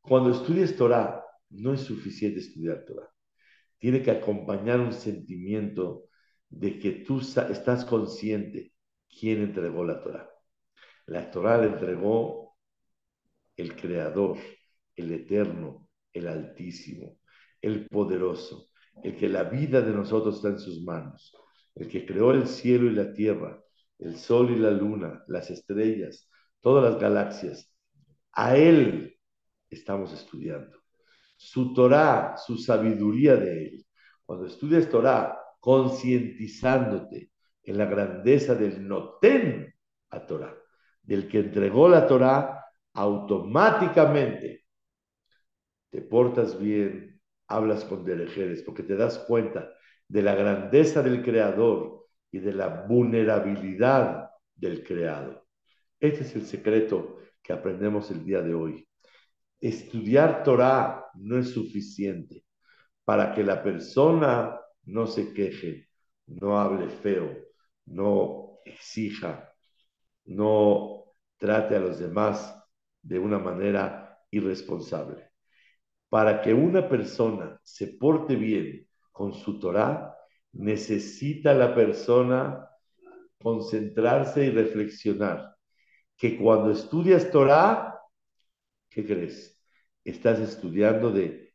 [0.00, 3.08] Cuando estudies Torah, no es suficiente estudiar Torah.
[3.78, 6.04] Tiene que acompañar un sentimiento
[6.48, 8.72] de que tú estás consciente
[9.08, 10.28] quién entregó la Torah.
[11.06, 12.56] La Torah la entregó
[13.56, 14.38] el Creador,
[14.96, 17.18] el Eterno, el Altísimo,
[17.60, 18.68] el Poderoso,
[19.02, 21.34] el que la vida de nosotros está en sus manos,
[21.74, 23.62] el que creó el cielo y la tierra,
[23.98, 26.28] el sol y la luna, las estrellas,
[26.64, 27.70] todas las galaxias.
[28.32, 29.14] A Él
[29.68, 30.78] estamos estudiando.
[31.36, 33.86] Su Torah, su sabiduría de Él.
[34.24, 37.30] Cuando estudias Torah, concientizándote
[37.62, 39.74] en la grandeza del Noten
[40.08, 40.56] a Torah,
[41.02, 44.64] del que entregó la Torah, automáticamente
[45.90, 49.70] te portas bien, hablas con derejeres, porque te das cuenta
[50.08, 55.43] de la grandeza del Creador y de la vulnerabilidad del Creado.
[56.00, 58.88] Este es el secreto que aprendemos el día de hoy.
[59.60, 62.44] Estudiar Torah no es suficiente
[63.04, 65.88] para que la persona no se queje,
[66.26, 67.34] no hable feo,
[67.86, 69.52] no exija,
[70.26, 72.54] no trate a los demás
[73.02, 75.30] de una manera irresponsable.
[76.08, 80.14] Para que una persona se porte bien con su Torah,
[80.52, 82.68] necesita la persona
[83.42, 85.53] concentrarse y reflexionar.
[86.16, 88.00] Que cuando estudias Torah,
[88.88, 89.60] ¿qué crees?
[90.04, 91.54] Estás estudiando de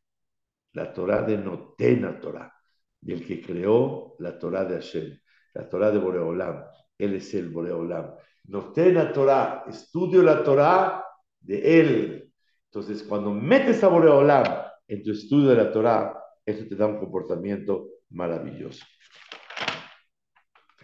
[0.74, 2.54] la Torah de Notena Torah,
[3.00, 5.20] del que creó la Torah de Hashem,
[5.54, 6.66] la Torah de Boreolam.
[6.98, 8.16] Él es el Boreolam.
[8.46, 11.06] Notena Torah, estudio la Torah
[11.40, 12.34] de él.
[12.66, 14.46] Entonces, cuando metes a Boreolam
[14.88, 18.86] en tu estudio de la Torah, eso te da un comportamiento maravilloso.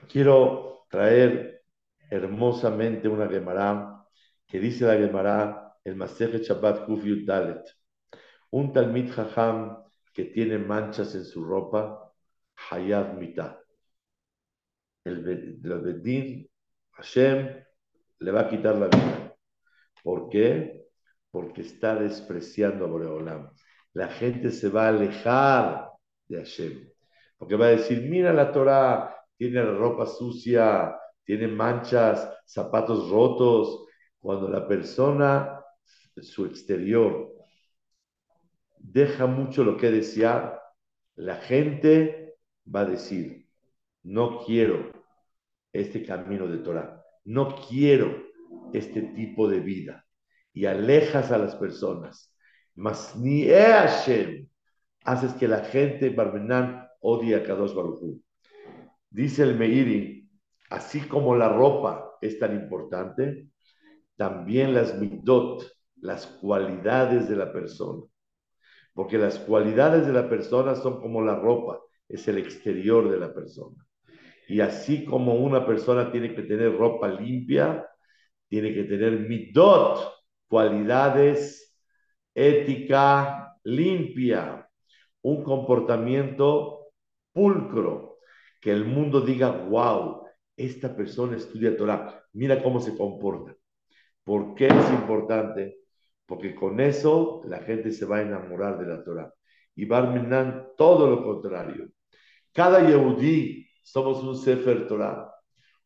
[0.08, 1.55] Quiero traer
[2.10, 4.06] hermosamente una Gemara
[4.48, 7.64] que dice la Gemara, el Maseje Shabbat Kuf Dalet.
[8.52, 12.14] Un Talmid Jajam que tiene manchas en su ropa,
[12.70, 13.60] Hayad Mita.
[15.04, 15.22] El,
[15.62, 16.50] Bedín,
[16.92, 17.64] Hashem,
[18.20, 19.36] le va a quitar la vida.
[20.02, 20.30] ¿Por
[21.32, 23.52] porque está despreciando a Boreolam.
[23.94, 25.90] La gente se va a alejar
[26.28, 26.90] de Hashem,
[27.38, 33.86] porque va a decir, mira la Torah, tiene la ropa sucia, tiene manchas, zapatos rotos.
[34.20, 35.62] Cuando la persona,
[36.22, 37.34] su exterior,
[38.78, 40.60] deja mucho lo que desear,
[41.16, 42.36] la gente
[42.74, 43.48] va a decir,
[44.04, 44.92] no quiero
[45.74, 48.24] este camino de Torah, no quiero
[48.74, 50.06] este tipo de vida
[50.54, 52.34] y alejas a las personas.
[52.76, 54.48] Mas ni Hashem
[55.04, 58.20] haces que la gente, Barmenán, odie a Kadosh Baruj
[59.10, 60.25] Dice el Meiri,
[60.70, 63.48] así como la ropa es tan importante,
[64.16, 65.66] también las midot,
[65.98, 68.04] las cualidades de la persona.
[68.94, 73.34] Porque las cualidades de la persona son como la ropa, es el exterior de la
[73.34, 73.86] persona.
[74.48, 77.88] Y así como una persona tiene que tener ropa limpia,
[78.48, 80.14] tiene que tener midot,
[80.48, 81.78] cualidades,
[82.34, 84.70] ética limpia,
[85.24, 86.92] un comportamiento
[87.34, 88.18] pulcro,
[88.62, 90.25] que el mundo diga, wow,
[90.58, 93.56] esta persona estudia Torah, mira cómo se comporta.
[94.24, 95.80] ¿Por qué es importante?
[96.26, 99.34] Porque con eso la gente se va a enamorar de la Torah.
[99.76, 101.90] Y Barminan, todo lo contrario.
[102.52, 105.32] Cada Yehudí somos un Sefer Torah.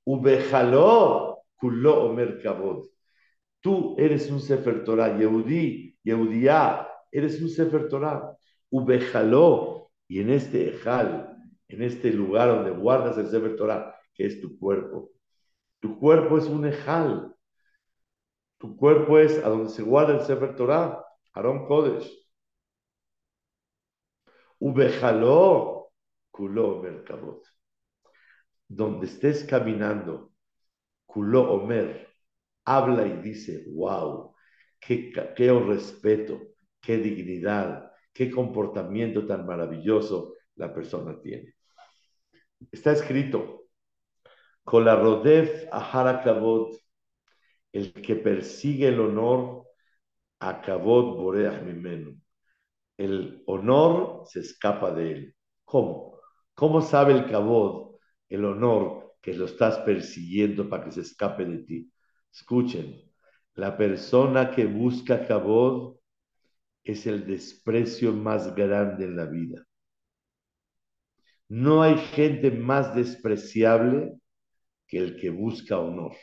[0.06, 2.86] Ubejaló Kulo Omer Kabod.
[3.60, 8.38] Tú eres un Sefer Torah, Yehudi, Yehudiá, eres un Sefer Torah.
[8.70, 11.36] Ubejaló, y en este Ejal,
[11.68, 15.12] en este lugar donde guardas el Sefer Torah, es tu cuerpo.
[15.80, 17.36] Tu cuerpo es un Ejal.
[18.58, 21.04] Tu cuerpo es a donde se guarda el Sefer Torah,
[21.34, 22.12] Aarón Kodesh.
[24.60, 25.92] Ubejaló,
[26.32, 27.42] Kulo Omer Kabod.
[28.68, 30.34] Donde estés caminando,
[31.06, 32.08] Kulo Omer,
[32.66, 34.36] habla y dice, wow,
[34.80, 36.42] qué, qué respeto,
[36.82, 41.56] qué dignidad, qué comportamiento tan maravilloso la persona tiene.
[42.72, 43.69] Está escrito,
[44.70, 46.78] Kolarodef Ahara Kavod,
[47.72, 49.66] el que persigue el honor,
[50.40, 52.16] a Kavod Boreach Mimenu.
[52.96, 55.36] El honor se escapa de él.
[55.66, 56.20] ¿Cómo?
[56.54, 57.96] ¿Cómo sabe el Kavod,
[58.30, 61.92] el honor, que lo estás persiguiendo para que se escape de ti?
[62.32, 63.02] Escuchen,
[63.56, 65.98] la persona que busca Kabod
[66.84, 69.66] es el desprecio más grande en la vida.
[71.48, 74.20] No hay gente más despreciable
[74.90, 76.14] que el que busca honor.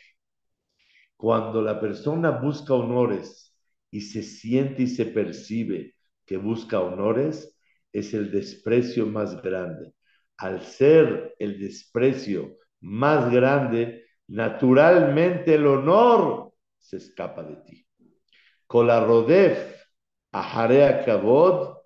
[1.17, 3.57] Cuando la persona busca honores
[3.91, 5.95] y se siente y se percibe
[6.27, 7.57] que busca honores,
[7.93, 9.95] es el desprecio más grande.
[10.37, 17.87] Al ser el desprecio más grande, naturalmente el honor se escapa de ti.
[18.67, 19.87] Kolarodef,
[20.33, 21.79] ahare akavod,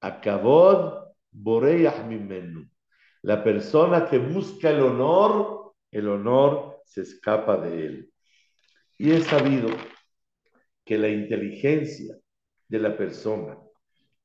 [0.00, 2.68] akavod, boreyah mimenu.
[3.22, 5.61] La persona que busca el honor,
[5.92, 8.12] el honor se escapa de él.
[8.98, 9.68] Y he sabido
[10.84, 12.16] que la inteligencia
[12.68, 13.58] de la persona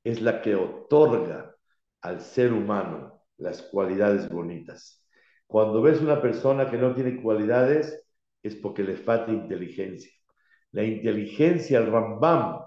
[0.03, 1.55] es la que otorga
[2.01, 5.05] al ser humano las cualidades bonitas.
[5.45, 8.03] Cuando ves una persona que no tiene cualidades,
[8.41, 10.11] es porque le falta inteligencia.
[10.71, 12.61] La inteligencia, el Rambam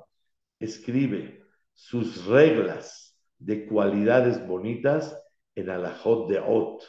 [0.59, 1.42] escribe
[1.72, 5.16] sus reglas de cualidades bonitas
[5.55, 6.82] en Alajot de Ot,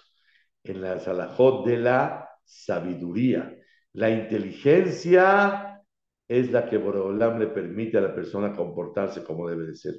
[0.63, 3.57] en las Alajot de la sabiduría.
[3.93, 5.83] La inteligencia
[6.27, 9.95] es la que Borolam le permite a la persona comportarse como debe de ser.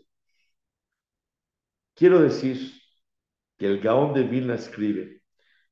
[1.95, 2.59] Quiero decir
[3.59, 5.23] que el Gaón de Vilna escribe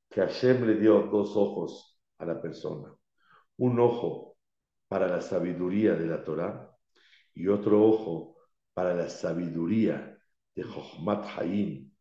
[0.09, 2.93] que Hashem le dio dos ojos a la persona.
[3.57, 4.37] Un ojo
[4.87, 6.69] para la sabiduría de la Torah
[7.33, 8.37] y otro ojo
[8.73, 10.17] para la sabiduría
[10.55, 11.91] de Jochmat Hayim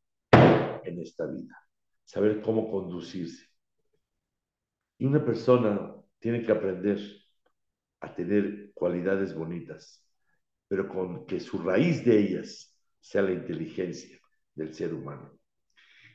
[0.85, 1.70] en esta vida.
[2.11, 3.47] Saber cómo conducirse.
[4.99, 6.99] Y una persona tiene que aprender
[8.01, 10.05] a tener cualidades bonitas,
[10.67, 14.19] pero con que su raíz de ellas sea la inteligencia
[14.57, 15.39] del ser humano.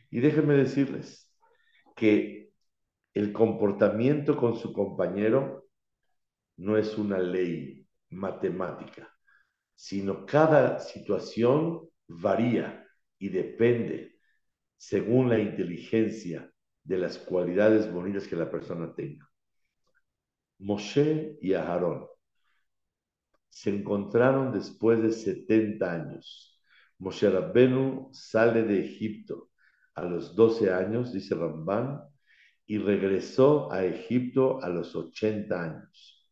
[0.09, 1.31] Y déjenme decirles,
[1.95, 2.51] que
[3.13, 5.65] el comportamiento con su compañero
[6.57, 9.09] no es una ley matemática,
[9.75, 12.85] sino cada situación varía
[13.17, 14.14] y depende
[14.87, 16.51] según la inteligencia
[16.83, 19.27] de las cualidades bonitas que la persona tenga.
[20.59, 22.05] Moshe y Aarón
[23.49, 26.61] se encontraron después de 70 años.
[26.99, 29.49] Moshe Rabbenu sale de Egipto
[29.95, 32.01] a los 12 años, dice Ramban,
[32.67, 36.29] y regresó a Egipto a los 80 años.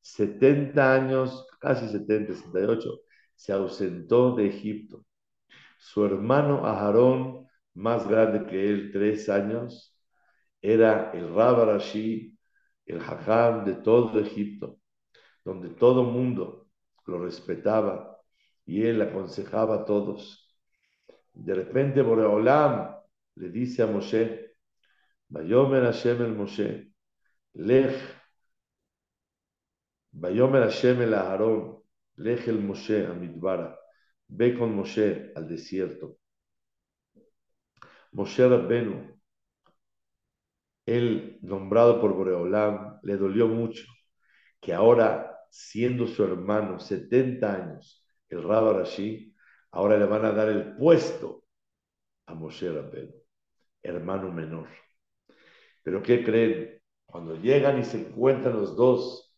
[0.00, 3.00] 70 años, casi 70, 68,
[3.34, 5.04] se ausentó de Egipto.
[5.84, 9.94] Su hermano Aharón, más grande que él, tres años,
[10.62, 12.38] era el Rabarashi,
[12.86, 14.78] el Hajam de todo Egipto,
[15.44, 16.68] donde todo mundo
[17.04, 18.18] lo respetaba
[18.64, 20.56] y él aconsejaba a todos.
[21.34, 22.96] De repente Boreolam
[23.34, 24.56] le dice a Moshe,
[25.28, 26.92] Bayomer Hashem el Moshe,
[27.52, 27.94] Lech,
[30.12, 31.82] Bayomer Hashem el Aarón,
[32.16, 33.78] Lech el Moshe a Midbara,
[34.36, 36.18] ve con Moshe al desierto.
[38.12, 39.20] Moshe Rabbenu,
[40.86, 43.84] él nombrado por Boreolam, le dolió mucho
[44.60, 49.34] que ahora, siendo su hermano, 70 años, el Rabba Rashi,
[49.74, 51.44] Ahora le van a dar el puesto
[52.26, 53.12] a Moshe Rabbeinu,
[53.82, 54.68] hermano menor.
[55.82, 56.80] Pero ¿qué creen?
[57.04, 59.36] Cuando llegan y se encuentran los dos,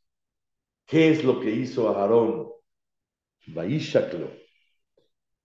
[0.85, 2.51] ¿qué es lo que hizo Aarón?
[3.47, 4.31] Baishaklo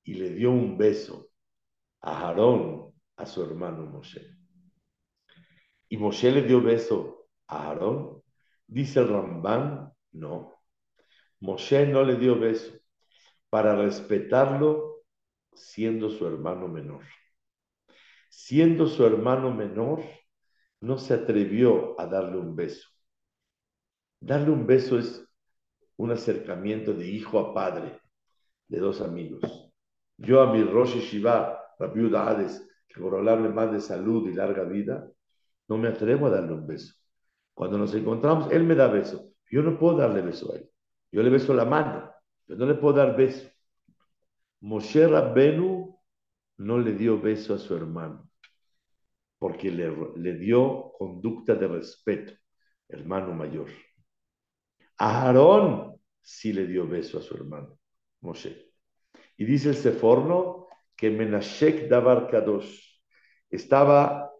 [0.03, 1.29] y le dio un beso
[2.01, 4.35] a Aarón, a su hermano Moshe.
[5.89, 8.23] ¿Y Moshe le dio beso a Aarón?
[8.67, 10.55] Dice el Rambán, no.
[11.39, 12.71] Moshe no le dio beso
[13.49, 15.03] para respetarlo
[15.53, 17.03] siendo su hermano menor.
[18.29, 20.03] Siendo su hermano menor,
[20.79, 22.87] no se atrevió a darle un beso.
[24.19, 25.27] Darle un beso es
[25.97, 27.99] un acercamiento de hijo a padre,
[28.67, 29.70] de dos amigos.
[30.22, 34.63] Yo a mi Rosh Shiva, Rabbi Hades, que por hablarle más de salud y larga
[34.63, 35.09] vida,
[35.67, 36.93] no me atrevo a darle un beso.
[37.55, 39.32] Cuando nos encontramos, él me da beso.
[39.49, 40.69] Yo no puedo darle beso a él.
[41.11, 42.11] Yo le beso la mano,
[42.45, 43.49] pero no le puedo dar beso.
[44.59, 45.99] Moshe Rabbenu
[46.57, 48.30] no le dio beso a su hermano,
[49.39, 52.34] porque le, le dio conducta de respeto,
[52.88, 53.69] hermano mayor.
[54.99, 57.80] A Aarón sí le dio beso a su hermano,
[58.22, 58.70] Moshe.
[59.41, 62.79] Y dice este el Seforno que Menashek Dabar Kadosh
[63.49, 64.31] estaba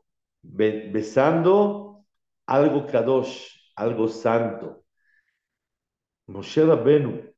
[0.43, 2.06] besando
[2.45, 3.47] algo Kadosh,
[3.78, 4.86] algo santo.
[6.28, 7.34] Moshe Rabbenu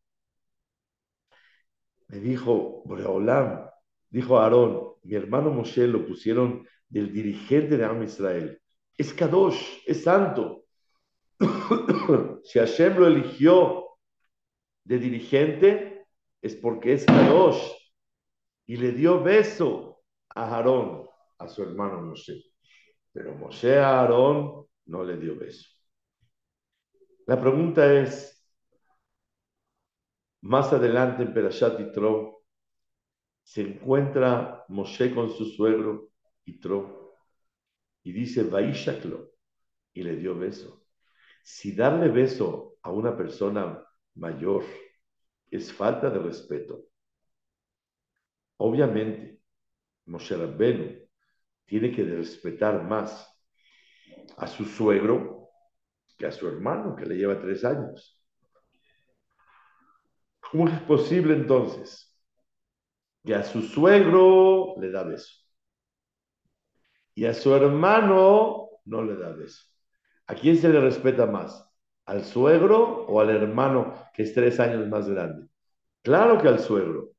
[2.10, 3.66] le dijo, Boreolam,
[4.10, 8.62] dijo Aarón, mi hermano Moshe lo pusieron del dirigente de Am Israel.
[8.98, 10.66] Es Kadosh, es santo.
[12.44, 13.86] si Hashem lo eligió
[14.84, 15.93] de dirigente,
[16.44, 17.72] es porque es Kadosh
[18.66, 20.04] y le dio beso
[20.36, 22.44] a Aarón, a su hermano Moshe.
[23.14, 25.70] Pero Moshe a Aarón no le dio beso.
[27.28, 28.46] La pregunta es,
[30.42, 32.44] más adelante en Perashat Yitro,
[33.42, 36.10] se encuentra Moshe con su suegro
[36.44, 37.16] Yitro
[38.04, 39.32] y dice, Vaishaklo,
[39.94, 40.86] y le dio beso.
[41.42, 43.82] Si darle beso a una persona
[44.16, 44.66] mayor,
[45.56, 46.86] es falta de respeto.
[48.58, 49.40] Obviamente,
[50.06, 51.08] Moshe Rabbenu
[51.66, 53.30] tiene que respetar más
[54.38, 55.50] a su suegro
[56.18, 58.20] que a su hermano, que le lleva tres años.
[60.40, 62.16] ¿Cómo es posible entonces
[63.24, 65.34] que a su suegro le da beso
[67.16, 69.64] y a su hermano no le da beso?
[70.28, 71.73] ¿A quién se le respeta más?
[72.06, 75.48] ¿Al suegro o al hermano que es tres años más grande?
[76.02, 77.12] Claro que al suegro.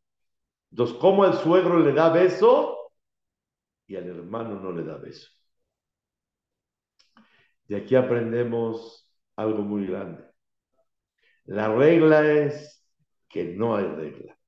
[0.70, 2.93] Entonces, ¿cómo al suegro le da beso
[3.87, 5.28] y al hermano no le da beso?
[7.68, 10.24] De aquí aprendemos algo muy grande.
[11.47, 12.87] La regla es
[13.28, 14.39] que no hay regla.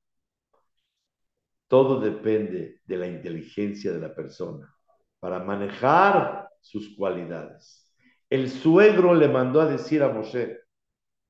[1.69, 4.73] Todo depende de la inteligencia de la persona
[5.19, 7.86] para manejar sus cualidades.
[8.29, 10.59] El suegro le mandó a decir a Moshe,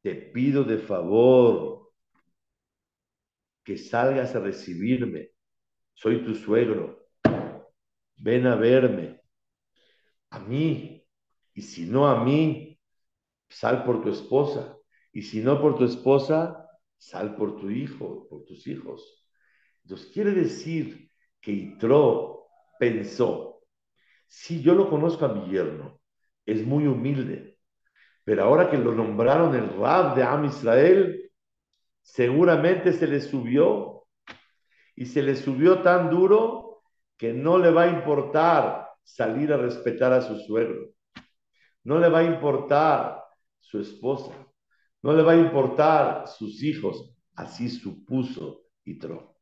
[0.03, 1.93] te pido de favor
[3.65, 5.31] que salgas a recibirme.
[5.95, 7.09] Soy tu suegro.
[8.17, 9.21] Ven a verme.
[10.31, 11.05] A mí.
[11.55, 12.79] Y si no a mí,
[13.49, 14.77] sal por tu esposa.
[15.13, 16.67] Y si no por tu esposa,
[16.97, 19.27] sal por tu hijo, por tus hijos.
[19.83, 23.63] Entonces quiere decir que Itro pensó,
[24.27, 25.96] si yo lo conozco a mi yerno,
[26.47, 27.59] es muy humilde.
[28.25, 31.31] Pero ahora que lo nombraron el Rab de Am Israel,
[32.01, 34.07] seguramente se le subió
[34.95, 36.83] y se le subió tan duro
[37.17, 40.91] que no le va a importar salir a respetar a su suegro.
[41.85, 43.23] No le va a importar
[43.61, 44.33] su esposa.
[45.03, 47.15] No le va a importar sus hijos.
[47.35, 49.37] Así supuso Yitro.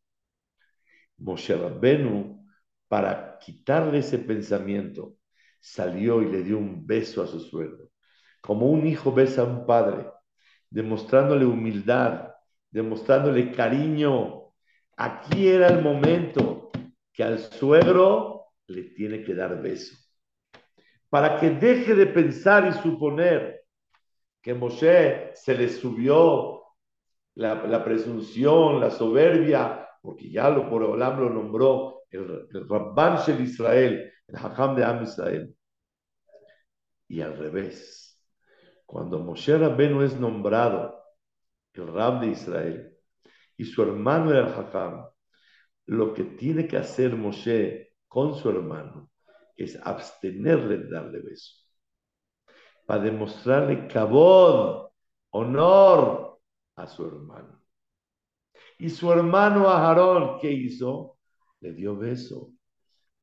[1.19, 2.45] Moshe Rabbenu,
[2.89, 5.17] para quitarle ese pensamiento
[5.65, 7.89] salió y le dio un beso a su suegro.
[8.43, 10.07] Como un hijo besa a un padre,
[10.69, 12.35] demostrándole humildad,
[12.71, 14.53] demostrándole cariño.
[14.95, 16.71] Aquí era el momento
[17.11, 19.97] que al suegro le tiene que dar beso.
[21.09, 23.62] Para que deje de pensar y suponer
[24.43, 26.62] que Moshe se le subió
[27.37, 33.41] la, la presunción, la soberbia, porque ya lo por lo nombró el, el Rabban Shel
[33.41, 35.55] Israel, el Hajam de Am Israel.
[37.09, 38.22] Y al revés,
[38.87, 41.03] cuando Moshe Rabbenu es nombrado
[41.75, 42.97] el Rab de Israel
[43.57, 45.07] y su hermano era el Hajam,
[45.87, 49.11] lo que tiene que hacer Moshe con su hermano
[49.57, 51.64] es abstenerle de darle beso
[52.87, 54.91] para demostrarle cabod,
[55.31, 56.41] honor
[56.77, 57.61] a su hermano.
[58.79, 61.18] Y su hermano Aarón, ¿qué hizo?
[61.61, 62.51] Le dio beso.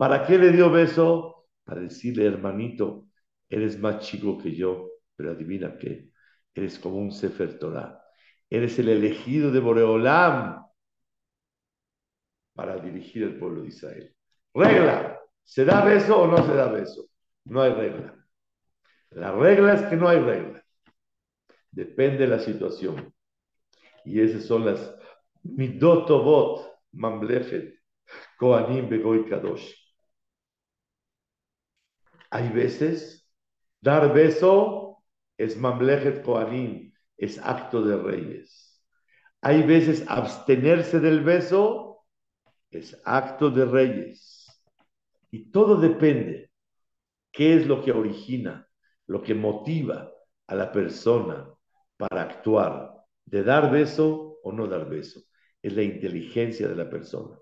[0.02, 1.46] ¿Para qué le dio beso?
[1.64, 3.06] Para decirle, hermanito,
[3.48, 6.10] eres más chico que yo, pero adivina qué,
[6.56, 8.02] eres como un Sefer Torah,
[8.50, 10.66] eres el elegido de Boreolam
[12.56, 14.16] para dirigir el pueblo de Israel.
[14.56, 17.06] Regla, ¿se da beso o no se da beso?
[17.46, 18.26] No hay regla.
[19.12, 20.66] La regla es que no hay regla.
[21.70, 23.14] Depende de la situación.
[24.04, 24.96] Y esas son las
[25.44, 27.76] midotobot mamlefet
[28.40, 29.81] koanim begoy kadosh.
[32.32, 33.30] Hay veces,
[33.82, 35.04] dar beso
[35.38, 38.84] es mamlejet koanim, es acto de reyes.
[39.42, 42.06] Hay veces abstenerse del beso
[42.72, 44.48] es acto de reyes.
[45.30, 46.52] Y todo depende
[47.32, 48.68] qué es lo que origina,
[49.08, 50.12] lo que motiva
[50.48, 51.54] a la persona
[51.98, 52.94] para actuar,
[53.26, 55.22] de dar beso o no dar beso.
[55.62, 57.38] Es la inteligencia de la persona.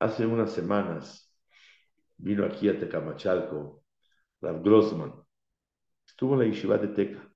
[0.00, 1.33] Hace unas semanas
[2.18, 3.84] vino aquí a Tecamachalco
[4.40, 5.12] Rav Grossman.
[6.06, 7.30] Estuvo en la yeshiva de Teca.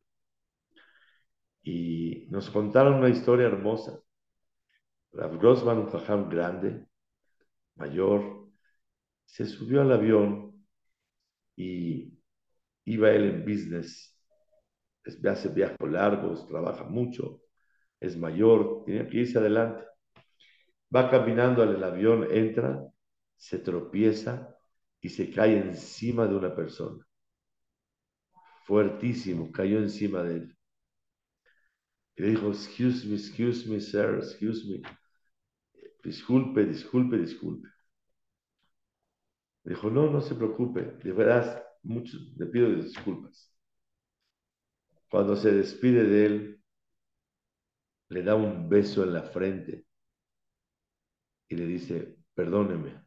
[1.63, 4.01] Y nos contaron una historia hermosa.
[5.13, 6.87] Rav Grossman, un jajam grande,
[7.77, 8.49] mayor,
[9.25, 10.65] se subió al avión
[11.57, 12.19] y
[12.85, 14.15] iba él en business.
[15.25, 17.41] Hace viajes largos, trabaja mucho,
[18.01, 19.85] es mayor, tiene que irse adelante.
[20.95, 22.85] Va caminando al avión, entra,
[23.37, 24.58] se tropieza
[25.01, 27.05] y se cae encima de una persona.
[28.65, 30.57] Fuertísimo, cayó encima de él.
[32.17, 34.83] Y le dijo, excuse me, excuse me, sir, excuse me.
[36.03, 37.69] Disculpe, disculpe, disculpe.
[39.65, 43.55] Dijo, no, no se preocupe, de verdad, mucho, le pido disculpas.
[45.11, 46.63] Cuando se despide de él,
[48.09, 49.87] le da un beso en la frente
[51.49, 53.03] y le dice, perdóneme.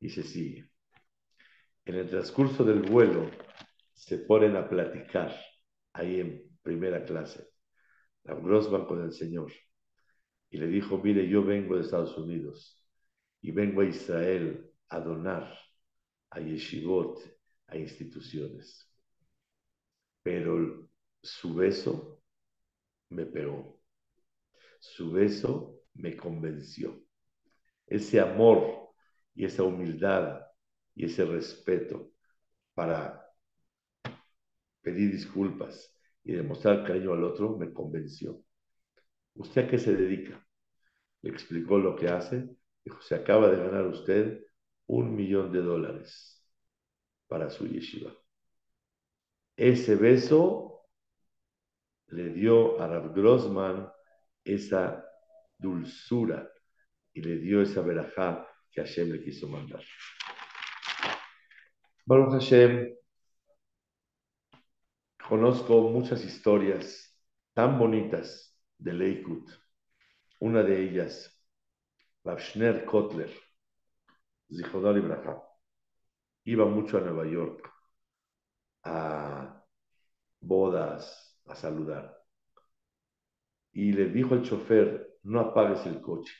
[0.00, 0.71] Y se sigue.
[1.84, 3.30] En el transcurso del vuelo
[3.92, 5.34] se ponen a platicar
[5.92, 7.48] ahí en primera clase.
[8.24, 9.52] La Grossman con el Señor.
[10.50, 12.86] Y le dijo, mire, yo vengo de Estados Unidos
[13.40, 15.58] y vengo a Israel a donar
[16.30, 17.20] a yeshivot,
[17.66, 18.88] a instituciones.
[20.22, 20.88] Pero
[21.20, 22.22] su beso
[23.08, 23.80] me pegó.
[24.78, 27.02] Su beso me convenció.
[27.86, 28.90] Ese amor
[29.34, 30.41] y esa humildad
[30.94, 32.12] y ese respeto
[32.74, 33.22] para
[34.82, 38.42] pedir disculpas y demostrar cariño al otro me convenció.
[39.34, 40.46] ¿Usted a qué se dedica?
[41.22, 42.48] Le explicó lo que hace.
[42.84, 44.44] Dijo, se acaba de ganar usted
[44.86, 46.44] un millón de dólares
[47.28, 48.12] para su yeshiva.
[49.56, 50.86] Ese beso
[52.08, 53.88] le dio a Rav Grossman
[54.44, 55.04] esa
[55.56, 56.50] dulzura
[57.14, 59.82] y le dio esa verajá que Hashem le quiso mandar.
[62.04, 62.96] Baruch Hashem,
[65.28, 67.16] conozco muchas historias
[67.54, 69.48] tan bonitas de Leikut.
[70.40, 71.30] Una de ellas,
[72.24, 73.30] Ravshner Kotler,
[74.50, 75.38] Zichodar Ibrahim,
[76.44, 77.70] iba mucho a Nueva York
[78.84, 79.64] a
[80.40, 82.18] bodas, a saludar.
[83.72, 86.34] Y le dijo al chofer, no apagues el coche,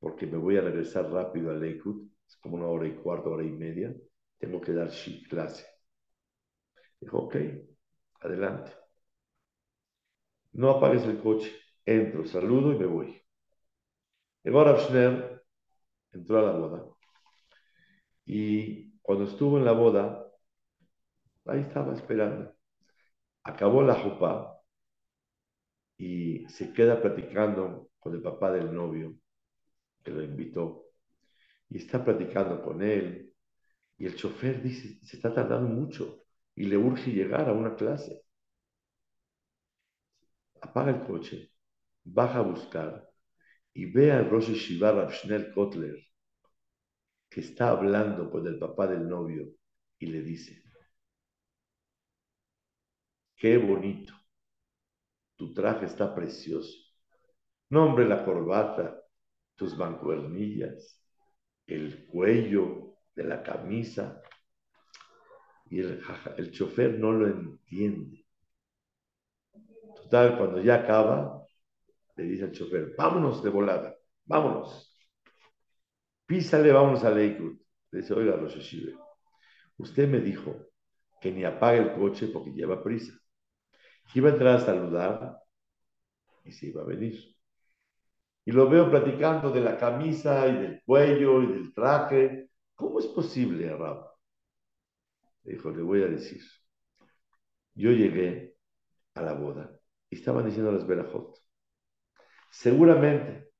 [0.00, 3.44] porque me voy a regresar rápido a Lakewood es como una hora y cuarto, hora
[3.44, 3.94] y media,
[4.38, 4.90] tengo que dar
[5.28, 5.66] clase.
[7.00, 7.36] Dijo, ok,
[8.20, 8.72] adelante.
[10.52, 11.52] No apagues el coche,
[11.84, 13.22] entro, saludo y me voy.
[14.42, 14.78] Llegó Rav
[16.12, 16.84] entró a la boda.
[18.24, 20.26] Y cuando estuvo en la boda,
[21.46, 22.54] ahí estaba esperando.
[23.44, 24.60] Acabó la jupa
[25.98, 29.14] y se queda platicando con el papá del novio
[30.02, 30.85] que lo invitó
[31.68, 33.34] y está platicando con él.
[33.98, 38.22] Y el chofer dice, se está tardando mucho y le urge llegar a una clase.
[40.60, 41.52] Apaga el coche,
[42.04, 43.08] baja a buscar
[43.72, 45.12] y ve al Rosh Shiva Rav
[45.54, 45.96] Kotler
[47.28, 49.48] que está hablando con el papá del novio
[49.98, 50.62] y le dice,
[53.36, 54.14] qué bonito,
[55.36, 56.72] tu traje está precioso.
[57.68, 59.02] Nombre la corbata,
[59.54, 60.95] tus bancuernillas,
[61.66, 64.20] el cuello de la camisa
[65.68, 66.02] y el,
[66.36, 68.24] el chofer no lo entiende.
[69.96, 71.44] Total, cuando ya acaba,
[72.16, 74.92] le dice al chofer, vámonos de volada, vámonos.
[76.26, 77.56] Písale, vámonos a Lakewood.
[77.90, 78.76] Le dice, oiga, Rosh
[79.78, 80.56] usted me dijo
[81.20, 83.12] que ni apague el coche porque lleva prisa.
[84.12, 85.38] Que iba a entrar a saludar
[86.44, 87.35] y se iba a venir
[88.46, 92.50] y lo veo platicando de la camisa y del cuello y del traje.
[92.76, 94.06] ¿Cómo es posible, Rab?
[95.42, 96.40] Le dijo, le voy a decir.
[97.74, 98.56] Yo llegué
[99.14, 99.76] a la boda
[100.08, 101.36] y estaban diciendo las verajot.
[102.52, 103.50] Seguramente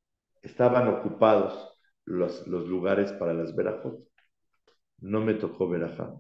[0.41, 4.07] estaban ocupados los, los lugares para las verajot.
[4.99, 6.15] No me tocó verajá.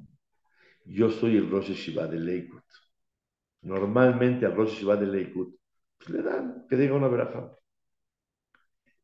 [0.84, 2.64] Yo soy el Rosh Shiva de Leikut.
[3.62, 5.56] Normalmente al Rosh Shiva de Leikut
[5.98, 7.56] pues le dan que diga una verajá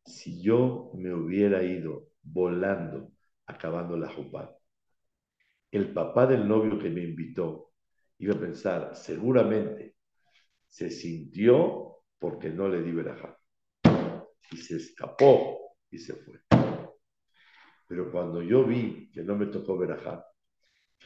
[0.05, 3.13] si yo me hubiera ido volando
[3.47, 4.57] acabando la jupá,
[5.71, 7.73] el papá del novio que me invitó
[8.19, 9.97] iba a pensar, seguramente
[10.67, 13.37] se sintió porque no le di verajá.
[14.51, 16.41] Y se escapó y se fue.
[17.89, 20.25] Pero cuando yo vi que no me tocó verajá,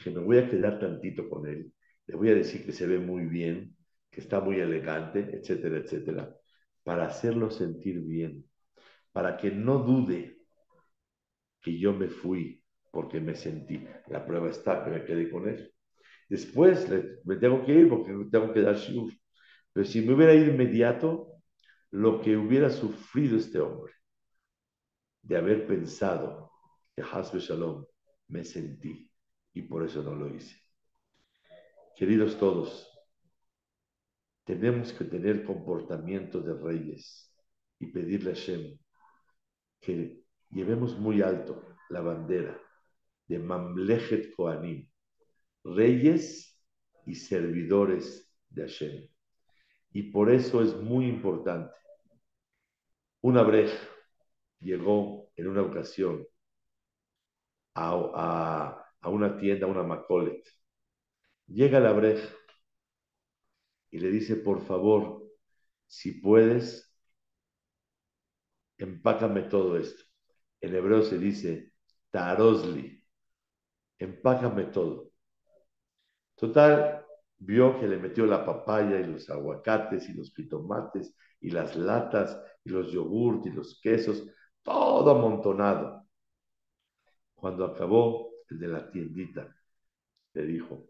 [0.03, 1.73] que me voy a quedar tantito con él,
[2.05, 3.75] le voy a decir que se ve muy bien,
[4.09, 6.35] que está muy elegante, etcétera, etcétera,
[6.83, 8.45] para hacerlo sentir bien,
[9.11, 10.37] para que no dude
[11.61, 13.85] que yo me fui porque me sentí.
[14.07, 15.73] La prueba está que me quedé con él.
[16.29, 16.87] Después
[17.25, 19.11] me tengo que ir porque tengo que dar shiur.
[19.73, 21.27] Pero si me hubiera ido inmediato,
[21.91, 23.93] lo que hubiera sufrido este hombre
[25.21, 26.51] de haber pensado
[26.95, 27.85] que Hasbe Shalom
[28.29, 29.09] me sentí
[29.53, 30.55] y por eso no lo hice.
[31.95, 32.89] Queridos todos,
[34.45, 37.33] tenemos que tener comportamiento de reyes
[37.79, 38.77] y pedirle a Shem
[39.79, 42.59] que llevemos muy alto la bandera
[43.27, 44.89] de Mamlechet Koanim,
[45.63, 46.59] reyes
[47.05, 49.07] y servidores de Hashem.
[49.91, 51.73] Y por eso es muy importante.
[53.21, 53.77] Una breja
[54.59, 56.25] llegó en una ocasión
[57.75, 60.43] a, una tienda, a una Macolet.
[61.47, 62.27] Llega la breja
[63.89, 65.23] y le dice, por favor,
[65.85, 66.86] si puedes,
[68.77, 70.03] empácame todo esto.
[70.61, 71.73] En hebreo se dice,
[72.11, 73.03] tarosli,
[73.99, 75.11] empácame todo.
[76.35, 77.05] Total,
[77.39, 82.39] vio que le metió la papaya y los aguacates y los pitomates y las latas
[82.63, 84.23] y los yogurt y los quesos,
[84.63, 86.07] todo amontonado.
[87.35, 89.55] Cuando acabó, el de la tiendita
[90.33, 90.87] le dijo,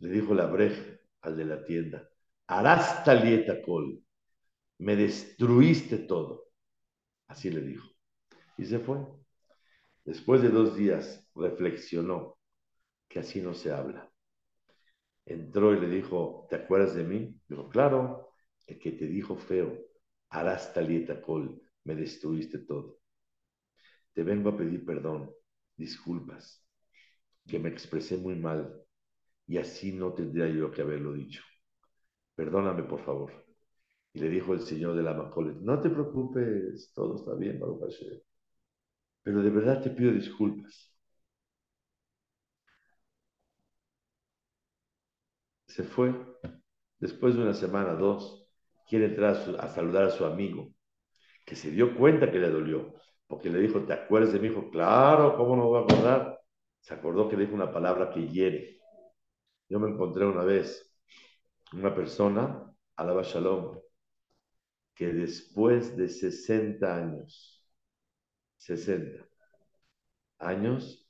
[0.00, 0.82] le dijo la breja
[1.22, 2.08] al de la tienda,
[2.46, 4.02] harás talieta col,
[4.78, 6.44] me destruiste todo.
[7.26, 7.88] Así le dijo.
[8.56, 8.98] Y se fue.
[10.04, 12.38] Después de dos días reflexionó
[13.08, 14.10] que así no se habla.
[15.26, 17.38] Entró y le dijo, ¿te acuerdas de mí?
[17.48, 18.30] Dijo, claro,
[18.66, 19.78] el que te dijo feo,
[20.30, 22.98] harás talieta col, me destruiste todo.
[24.14, 25.30] Te vengo a pedir perdón,
[25.76, 26.66] disculpas,
[27.46, 28.82] que me expresé muy mal
[29.46, 31.42] y así no tendría yo que haberlo dicho.
[32.34, 33.47] Perdóname, por favor.
[34.18, 38.20] Le dijo el señor de la Macolet, no te preocupes, todo está bien, Baruch Hashem.
[39.22, 40.92] Pero de verdad te pido disculpas.
[45.66, 46.12] Se fue.
[46.98, 48.48] Después de una semana, dos,
[48.88, 50.74] quiere entrar a, saludar a su amigo,
[51.46, 52.94] que se dio cuenta que le dolió,
[53.28, 54.70] porque le dijo, ¿te acuerdas de mi hijo?
[54.70, 56.40] Claro, ¿cómo no voy a acordar?
[56.80, 58.80] Se acordó que dijo una palabra que hiere.
[59.68, 60.92] Yo me encontré una vez
[61.72, 62.64] una persona,
[62.96, 63.78] alaba shalom,
[64.98, 67.64] que después de 60 años,
[68.56, 69.24] 60
[70.40, 71.08] años,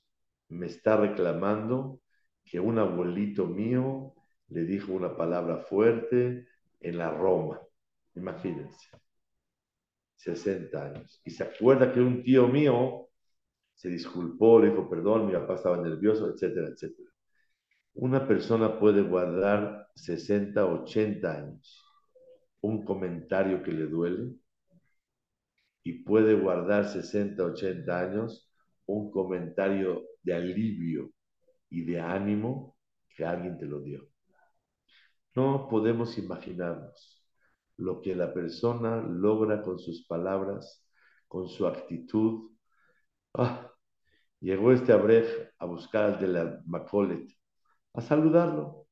[0.49, 2.03] me está reclamando
[2.45, 4.13] que un abuelito mío
[4.49, 6.47] le dijo una palabra fuerte
[6.81, 7.63] en la Roma.
[8.15, 8.91] Imagínense.
[10.17, 11.23] 60 años.
[11.25, 13.09] Y se acuerda que un tío mío
[13.73, 17.09] se disculpó, le dijo perdón, mi papá estaba nervioso, etcétera, etcétera.
[17.95, 21.88] Una persona puede guardar 60, 80 años
[22.61, 24.35] un comentario que le duele
[25.83, 28.51] y puede guardar 60, 80 años
[28.87, 31.13] un comentario de alivio
[31.71, 32.77] y de ánimo
[33.15, 34.09] que alguien te lo dio.
[35.35, 37.25] No podemos imaginarnos
[37.77, 40.85] lo que la persona logra con sus palabras,
[41.29, 42.51] con su actitud.
[43.35, 43.71] Ah,
[44.41, 45.27] llegó este abrej
[45.59, 47.29] a buscar al de la Macolet,
[47.95, 48.87] a saludarlo.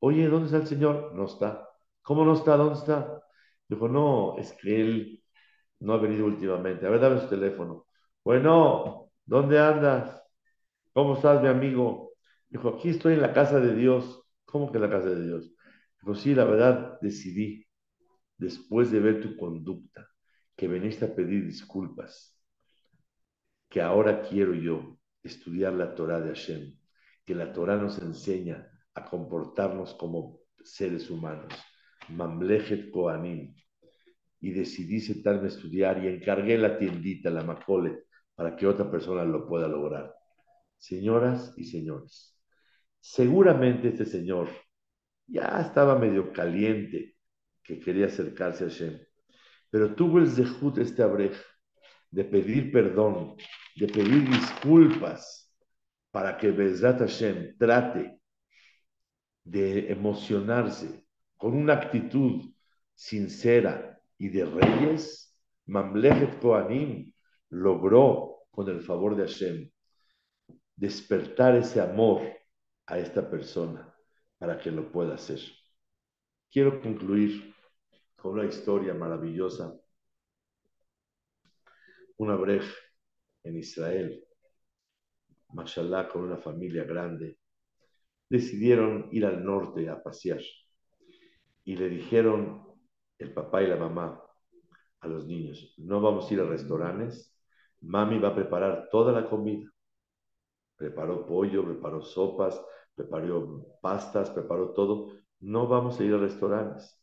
[0.00, 1.14] Oye, ¿dónde está el Señor?
[1.14, 1.68] No está.
[2.02, 2.56] ¿Cómo no está?
[2.56, 3.22] ¿Dónde está?
[3.68, 5.22] Dijo, no, es que él
[5.80, 6.86] no ha venido últimamente.
[6.86, 7.86] A ver, dame su teléfono.
[8.24, 10.22] Bueno, ¿dónde andas?
[10.92, 12.12] ¿Cómo estás, mi amigo?
[12.48, 14.22] Dijo, aquí estoy en la casa de Dios.
[14.44, 15.54] ¿Cómo que en la casa de Dios?
[16.00, 17.66] Dijo, sí, la verdad, decidí,
[18.36, 20.08] después de ver tu conducta,
[20.56, 22.36] que veniste a pedir disculpas,
[23.68, 26.76] que ahora quiero yo estudiar la Torah de Hashem,
[27.24, 31.52] que la Torah nos enseña a comportarnos como seres humanos
[32.14, 33.54] Mamlechet Koanim,
[34.40, 38.04] y decidí sentarme a estudiar y encargué la tiendita, la Macolet,
[38.34, 40.12] para que otra persona lo pueda lograr.
[40.76, 42.36] Señoras y señores,
[43.00, 44.48] seguramente este señor
[45.28, 47.16] ya estaba medio caliente
[47.62, 48.98] que quería acercarse a Hashem,
[49.70, 51.36] pero tuvo el zehut este abrej
[52.10, 53.36] de pedir perdón,
[53.76, 55.54] de pedir disculpas
[56.10, 58.20] para que Bezrat Hashem trate
[59.44, 61.01] de emocionarse
[61.42, 62.54] con una actitud
[62.94, 65.36] sincera y de reyes,
[65.66, 67.12] Mamlechet Koanim
[67.48, 69.68] logró, con el favor de Hashem,
[70.76, 72.22] despertar ese amor
[72.86, 73.92] a esta persona
[74.38, 75.40] para que lo pueda hacer.
[76.48, 77.52] Quiero concluir
[78.14, 79.74] con una historia maravillosa.
[82.18, 82.72] Una brej
[83.42, 84.24] en Israel,
[85.48, 87.36] mashallah, con una familia grande,
[88.28, 90.40] decidieron ir al norte a pasear
[91.64, 92.62] y le dijeron
[93.18, 94.20] el papá y la mamá
[95.00, 97.36] a los niños, no vamos a ir a restaurantes,
[97.80, 99.68] mami va a preparar toda la comida.
[100.76, 102.60] Preparó pollo, preparó sopas,
[102.94, 105.12] preparó pastas, preparó todo.
[105.40, 107.00] No vamos a ir a restaurantes.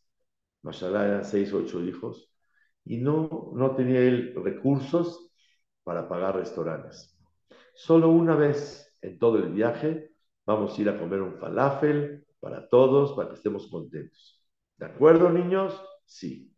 [0.62, 2.30] Mashallah eran seis, ocho hijos
[2.86, 5.32] y no, no tenía él recursos
[5.84, 7.18] para pagar restaurantes.
[7.74, 10.12] Solo una vez en todo el viaje
[10.45, 14.39] vamos a ir a comer un falafel para todos, para que estemos contentos.
[14.80, 15.80] ¿De acuerdo, niños?
[16.06, 16.56] Sí.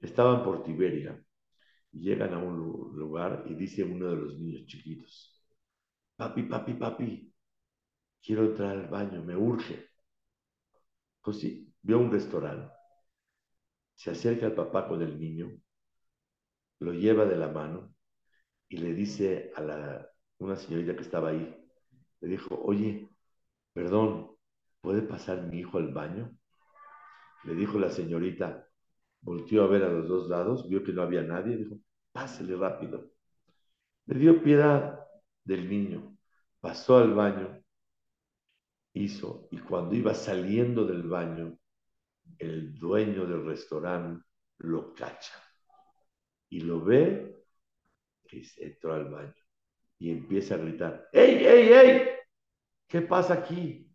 [0.00, 1.22] Estaban por Tiberia
[1.92, 2.56] y llegan a un
[2.96, 5.44] lugar y dice uno de los niños chiquitos,
[6.16, 7.34] papi, papi, papi,
[8.22, 9.88] quiero entrar al baño, me urge.
[11.22, 11.42] Pues
[11.82, 12.72] vio un restaurante,
[13.94, 15.50] se acerca al papá con el niño,
[16.80, 17.94] lo lleva de la mano
[18.68, 21.56] y le dice a la, una señorita que estaba ahí,
[22.20, 23.08] le dijo, oye,
[23.74, 24.36] perdón,
[24.80, 26.36] ¿puede pasar mi hijo al baño?
[27.44, 28.68] Le dijo la señorita,
[29.20, 31.76] volteó a ver a los dos lados, vio que no había nadie, dijo,
[32.12, 33.10] pásele rápido.
[34.06, 35.00] Le dio piedad
[35.44, 36.16] del niño,
[36.60, 37.62] pasó al baño,
[38.94, 41.58] hizo, y cuando iba saliendo del baño,
[42.38, 44.24] el dueño del restaurante
[44.58, 45.34] lo cacha
[46.48, 47.44] y lo ve
[48.24, 49.34] que entró al baño
[49.98, 52.08] y empieza a gritar, ¡Ey, ey, ey!
[52.88, 53.91] ¿Qué pasa aquí?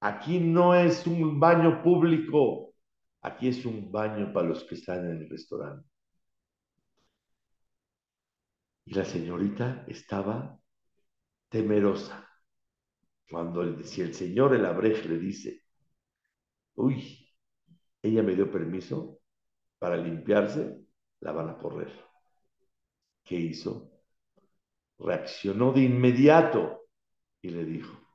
[0.00, 2.74] Aquí no es un baño público,
[3.22, 5.88] aquí es un baño para los que están en el restaurante.
[8.86, 10.58] Y la señorita estaba
[11.48, 12.26] temerosa.
[13.30, 15.62] Cuando el, si el señor el abrej le dice,
[16.74, 17.28] uy,
[18.02, 19.20] ella me dio permiso
[19.78, 20.80] para limpiarse,
[21.20, 21.92] la van a correr.
[23.22, 23.92] ¿Qué hizo?
[24.98, 26.88] Reaccionó de inmediato
[27.42, 28.09] y le dijo,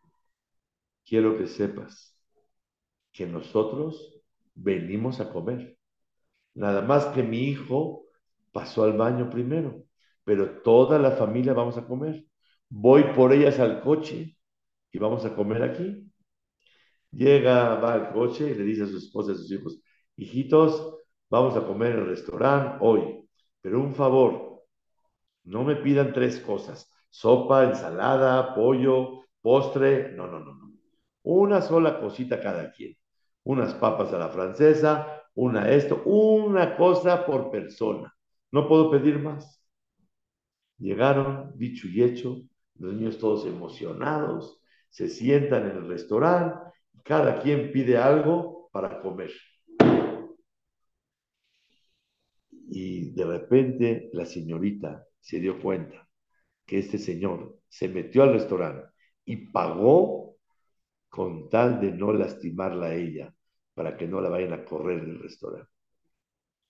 [1.06, 2.18] quiero que sepas
[3.12, 4.22] que nosotros
[4.56, 5.78] venimos a comer.
[6.56, 8.06] Nada más que mi hijo
[8.52, 9.84] pasó al baño primero,
[10.24, 12.26] pero toda la familia vamos a comer.
[12.70, 14.38] Voy por ellas al coche
[14.92, 16.12] y vamos a comer aquí.
[17.12, 19.80] Llega, va al coche y le dice a su esposa y a sus hijos,
[20.18, 20.96] hijitos,
[21.30, 23.28] vamos a comer en el restaurante hoy,
[23.62, 24.64] pero un favor,
[25.46, 30.65] no me pidan tres cosas, sopa, ensalada, pollo, postre, no, no, no, no.
[31.26, 32.96] Una sola cosita cada quien.
[33.44, 38.14] Unas papas a la francesa, una esto, una cosa por persona.
[38.52, 39.60] No puedo pedir más.
[40.78, 42.38] Llegaron, dicho y hecho,
[42.76, 46.60] los niños todos emocionados, se sientan en el restaurante,
[47.04, 49.32] cada quien pide algo para comer.
[52.70, 56.08] Y de repente la señorita se dio cuenta
[56.66, 58.90] que este señor se metió al restaurante
[59.26, 60.35] y pagó
[61.16, 63.34] con tal de no lastimarla a ella,
[63.74, 65.72] para que no la vayan a correr del restaurante.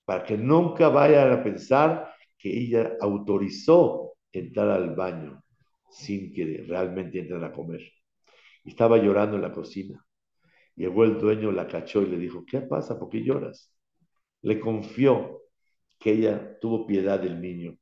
[0.05, 5.43] Para que nunca vayan a pensar que ella autorizó entrar al baño
[5.89, 7.81] sin que realmente entren a comer.
[8.63, 10.05] Estaba llorando en la cocina.
[10.75, 12.99] Llegó el dueño, la cachó y le dijo, ¿qué pasa?
[12.99, 13.73] ¿Por qué lloras?
[14.43, 15.41] Le confió
[15.97, 17.79] que ella tuvo piedad del niño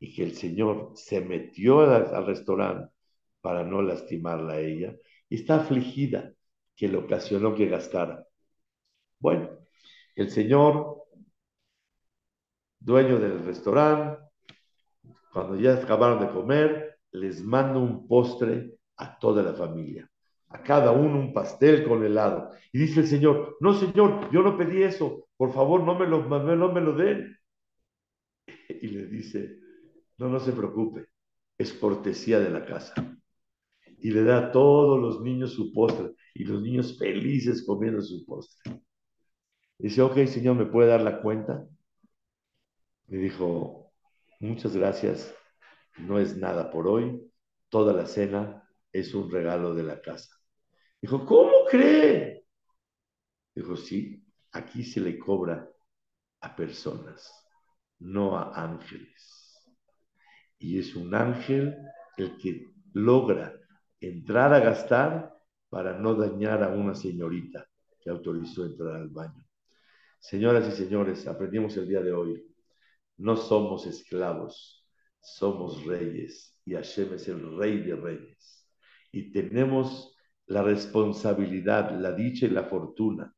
[0.00, 2.92] y que el Señor se metió al, restaurante
[3.40, 4.96] para no lastimarla a ella
[5.34, 6.32] está afligida
[6.76, 8.26] que le ocasionó que gastara.
[9.18, 9.50] Bueno,
[10.16, 11.04] el Señor,
[12.78, 14.22] dueño del restaurante,
[15.32, 20.08] cuando ya acabaron de comer, les manda un postre a toda la familia.
[20.48, 22.50] A cada uno un pastel con helado.
[22.72, 26.24] Y dice el Señor, no Señor, yo no pedí eso, por favor no me lo,
[26.28, 27.36] no me lo den.
[28.68, 29.58] Y le dice,
[30.18, 31.06] no, no se preocupe,
[31.58, 32.94] es cortesía de la casa.
[34.04, 38.22] Y le da a todos los niños su postre y los niños felices comiendo su
[38.26, 38.82] postre.
[39.78, 41.66] Dice, ok, Señor, ¿me puede dar la cuenta?
[43.06, 43.94] Le dijo,
[44.40, 45.34] muchas gracias,
[45.96, 47.18] no es nada por hoy,
[47.70, 50.36] toda la cena es un regalo de la casa.
[51.00, 52.44] Dijo, ¿cómo cree?
[53.54, 55.66] Dijo, sí, aquí se le cobra
[56.42, 57.32] a personas,
[58.00, 59.58] no a ángeles.
[60.58, 61.74] Y es un ángel
[62.18, 63.63] el que logra
[64.00, 65.34] entrar a gastar
[65.68, 67.66] para no dañar a una señorita
[68.00, 69.44] que autorizó entrar al baño.
[70.18, 72.54] Señoras y señores, aprendimos el día de hoy
[73.16, 74.84] no somos esclavos,
[75.20, 76.58] somos reyes.
[76.64, 78.66] y Hashem es el rey de reyes.
[79.12, 80.16] Y tenemos
[80.46, 83.34] la responsabilidad, la dicha y la fortuna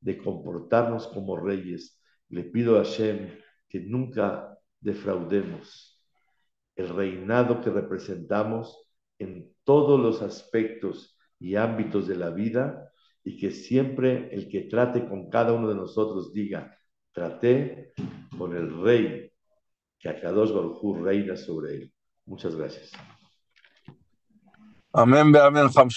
[0.00, 2.02] de comportarnos como reyes.
[2.28, 3.38] Le pido a Hashem
[3.68, 6.02] que nunca defraudemos
[6.74, 12.90] el reinado que representamos en todos los aspectos y ámbitos de la vida
[13.22, 16.76] y que siempre el que trate con cada uno de nosotros diga,
[17.12, 17.92] traté
[18.36, 19.30] con el rey
[19.96, 21.92] que Akadosh Baruj reina sobre él.
[22.26, 22.90] Muchas gracias.
[24.92, 25.88] Amén, amén, Ham.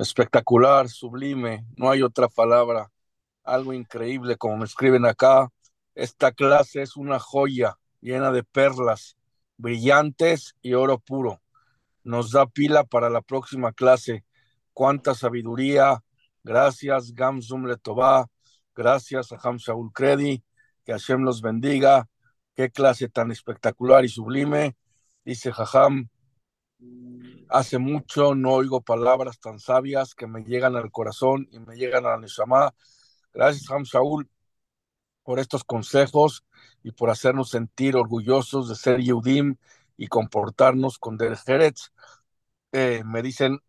[0.00, 2.90] Espectacular, sublime, no hay otra palabra.
[3.44, 5.50] Algo increíble, como me escriben acá.
[5.94, 9.18] Esta clase es una joya llena de perlas
[9.58, 11.41] brillantes y oro puro.
[12.04, 14.24] Nos da pila para la próxima clase.
[14.72, 16.02] Cuánta sabiduría.
[16.42, 18.26] Gracias, Gamzum Letová.
[18.74, 20.42] Gracias a Ham Shaul Kredi.
[20.84, 22.08] Que Hashem los bendiga.
[22.54, 24.76] Qué clase tan espectacular y sublime.
[25.24, 26.08] Dice Jajam,
[27.48, 32.06] hace mucho no oigo palabras tan sabias que me llegan al corazón y me llegan
[32.06, 32.74] a la Neshama.
[33.32, 33.84] Gracias, Ham
[35.22, 36.44] por estos consejos
[36.82, 39.56] y por hacernos sentir orgullosos de ser Yehudim
[39.96, 41.78] y comportarnos con Derech
[42.72, 43.60] eh, me dicen,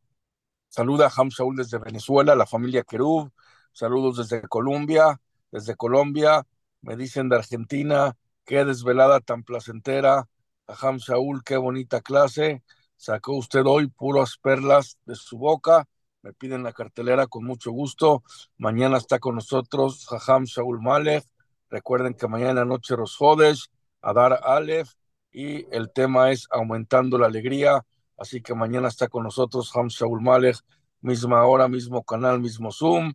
[0.69, 3.31] saluda a Ham Shaul desde Venezuela, la familia Kerub,
[3.73, 5.19] saludos desde Colombia,
[5.51, 6.45] desde Colombia,
[6.81, 8.15] me dicen de Argentina,
[8.45, 10.27] qué desvelada tan placentera,
[10.67, 12.63] Ham Shaul, qué bonita clase.
[12.95, 15.87] Sacó usted hoy puras perlas de su boca.
[16.21, 18.23] Me piden la cartelera con mucho gusto.
[18.57, 21.25] Mañana está con nosotros Jajam Shaul Malek.
[21.69, 23.69] Recuerden que mañana noche Rosjodes,
[24.01, 24.91] Adar Aleph,
[25.33, 27.85] y el tema es Aumentando la Alegría.
[28.17, 30.57] Así que mañana está con nosotros Ham Shaul Malek,
[31.01, 33.13] misma hora, mismo canal, mismo Zoom.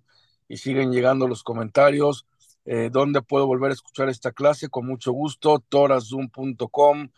[0.49, 2.27] Y siguen llegando los comentarios.
[2.65, 4.69] Eh, ¿Dónde puedo volver a escuchar esta clase?
[4.69, 7.09] Con mucho gusto, torazoom.com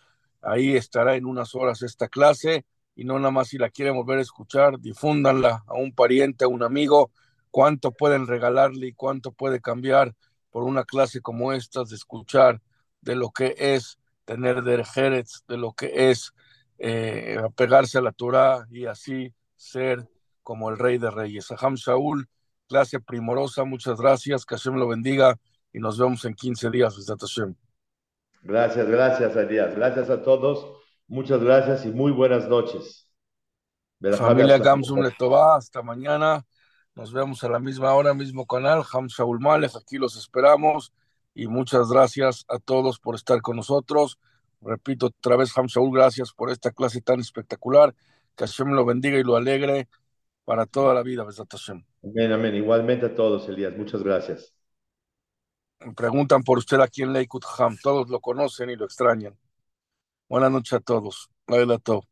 [0.43, 4.19] Ahí estará en unas horas esta clase y no nada más si la quieren volver
[4.19, 7.11] a escuchar, difúndanla a un pariente, a un amigo,
[7.51, 10.15] cuánto pueden regalarle y cuánto puede cambiar
[10.51, 12.61] por una clase como esta, de escuchar
[13.01, 13.99] de lo que es
[14.31, 16.33] tener derjeres, de lo que es
[16.79, 20.09] eh, apegarse a la Torah y así ser
[20.45, 21.51] como el rey de reyes.
[21.51, 22.29] Aham Shaul,
[22.69, 25.37] clase primorosa, muchas gracias, que Hashem lo bendiga
[25.73, 26.95] y nos vemos en 15 días.
[28.43, 29.75] Gracias, gracias, Elías.
[29.75, 30.81] Gracias a todos.
[31.09, 33.11] Muchas gracias y muy buenas noches.
[34.17, 36.47] Familia Gamsum Letová, hasta mañana.
[36.95, 38.85] Nos vemos a la misma hora, mismo canal.
[38.93, 40.93] Ham Shaul Malef, aquí los esperamos.
[41.41, 44.19] Y muchas gracias a todos por estar con nosotros.
[44.61, 47.95] Repito otra vez, Ham Shaul, gracias por esta clase tan espectacular.
[48.37, 49.89] Que Hashem lo bendiga y lo alegre
[50.45, 51.83] para toda la vida, Besat Hashem.
[52.05, 52.55] Amén, amén.
[52.57, 53.75] Igualmente a todos, Elías.
[53.75, 54.53] Muchas gracias.
[55.97, 57.79] Preguntan por usted aquí en Lakewood Ham.
[57.83, 59.35] Todos lo conocen y lo extrañan.
[60.29, 61.31] Buenas noches a todos.
[61.83, 62.03] todo.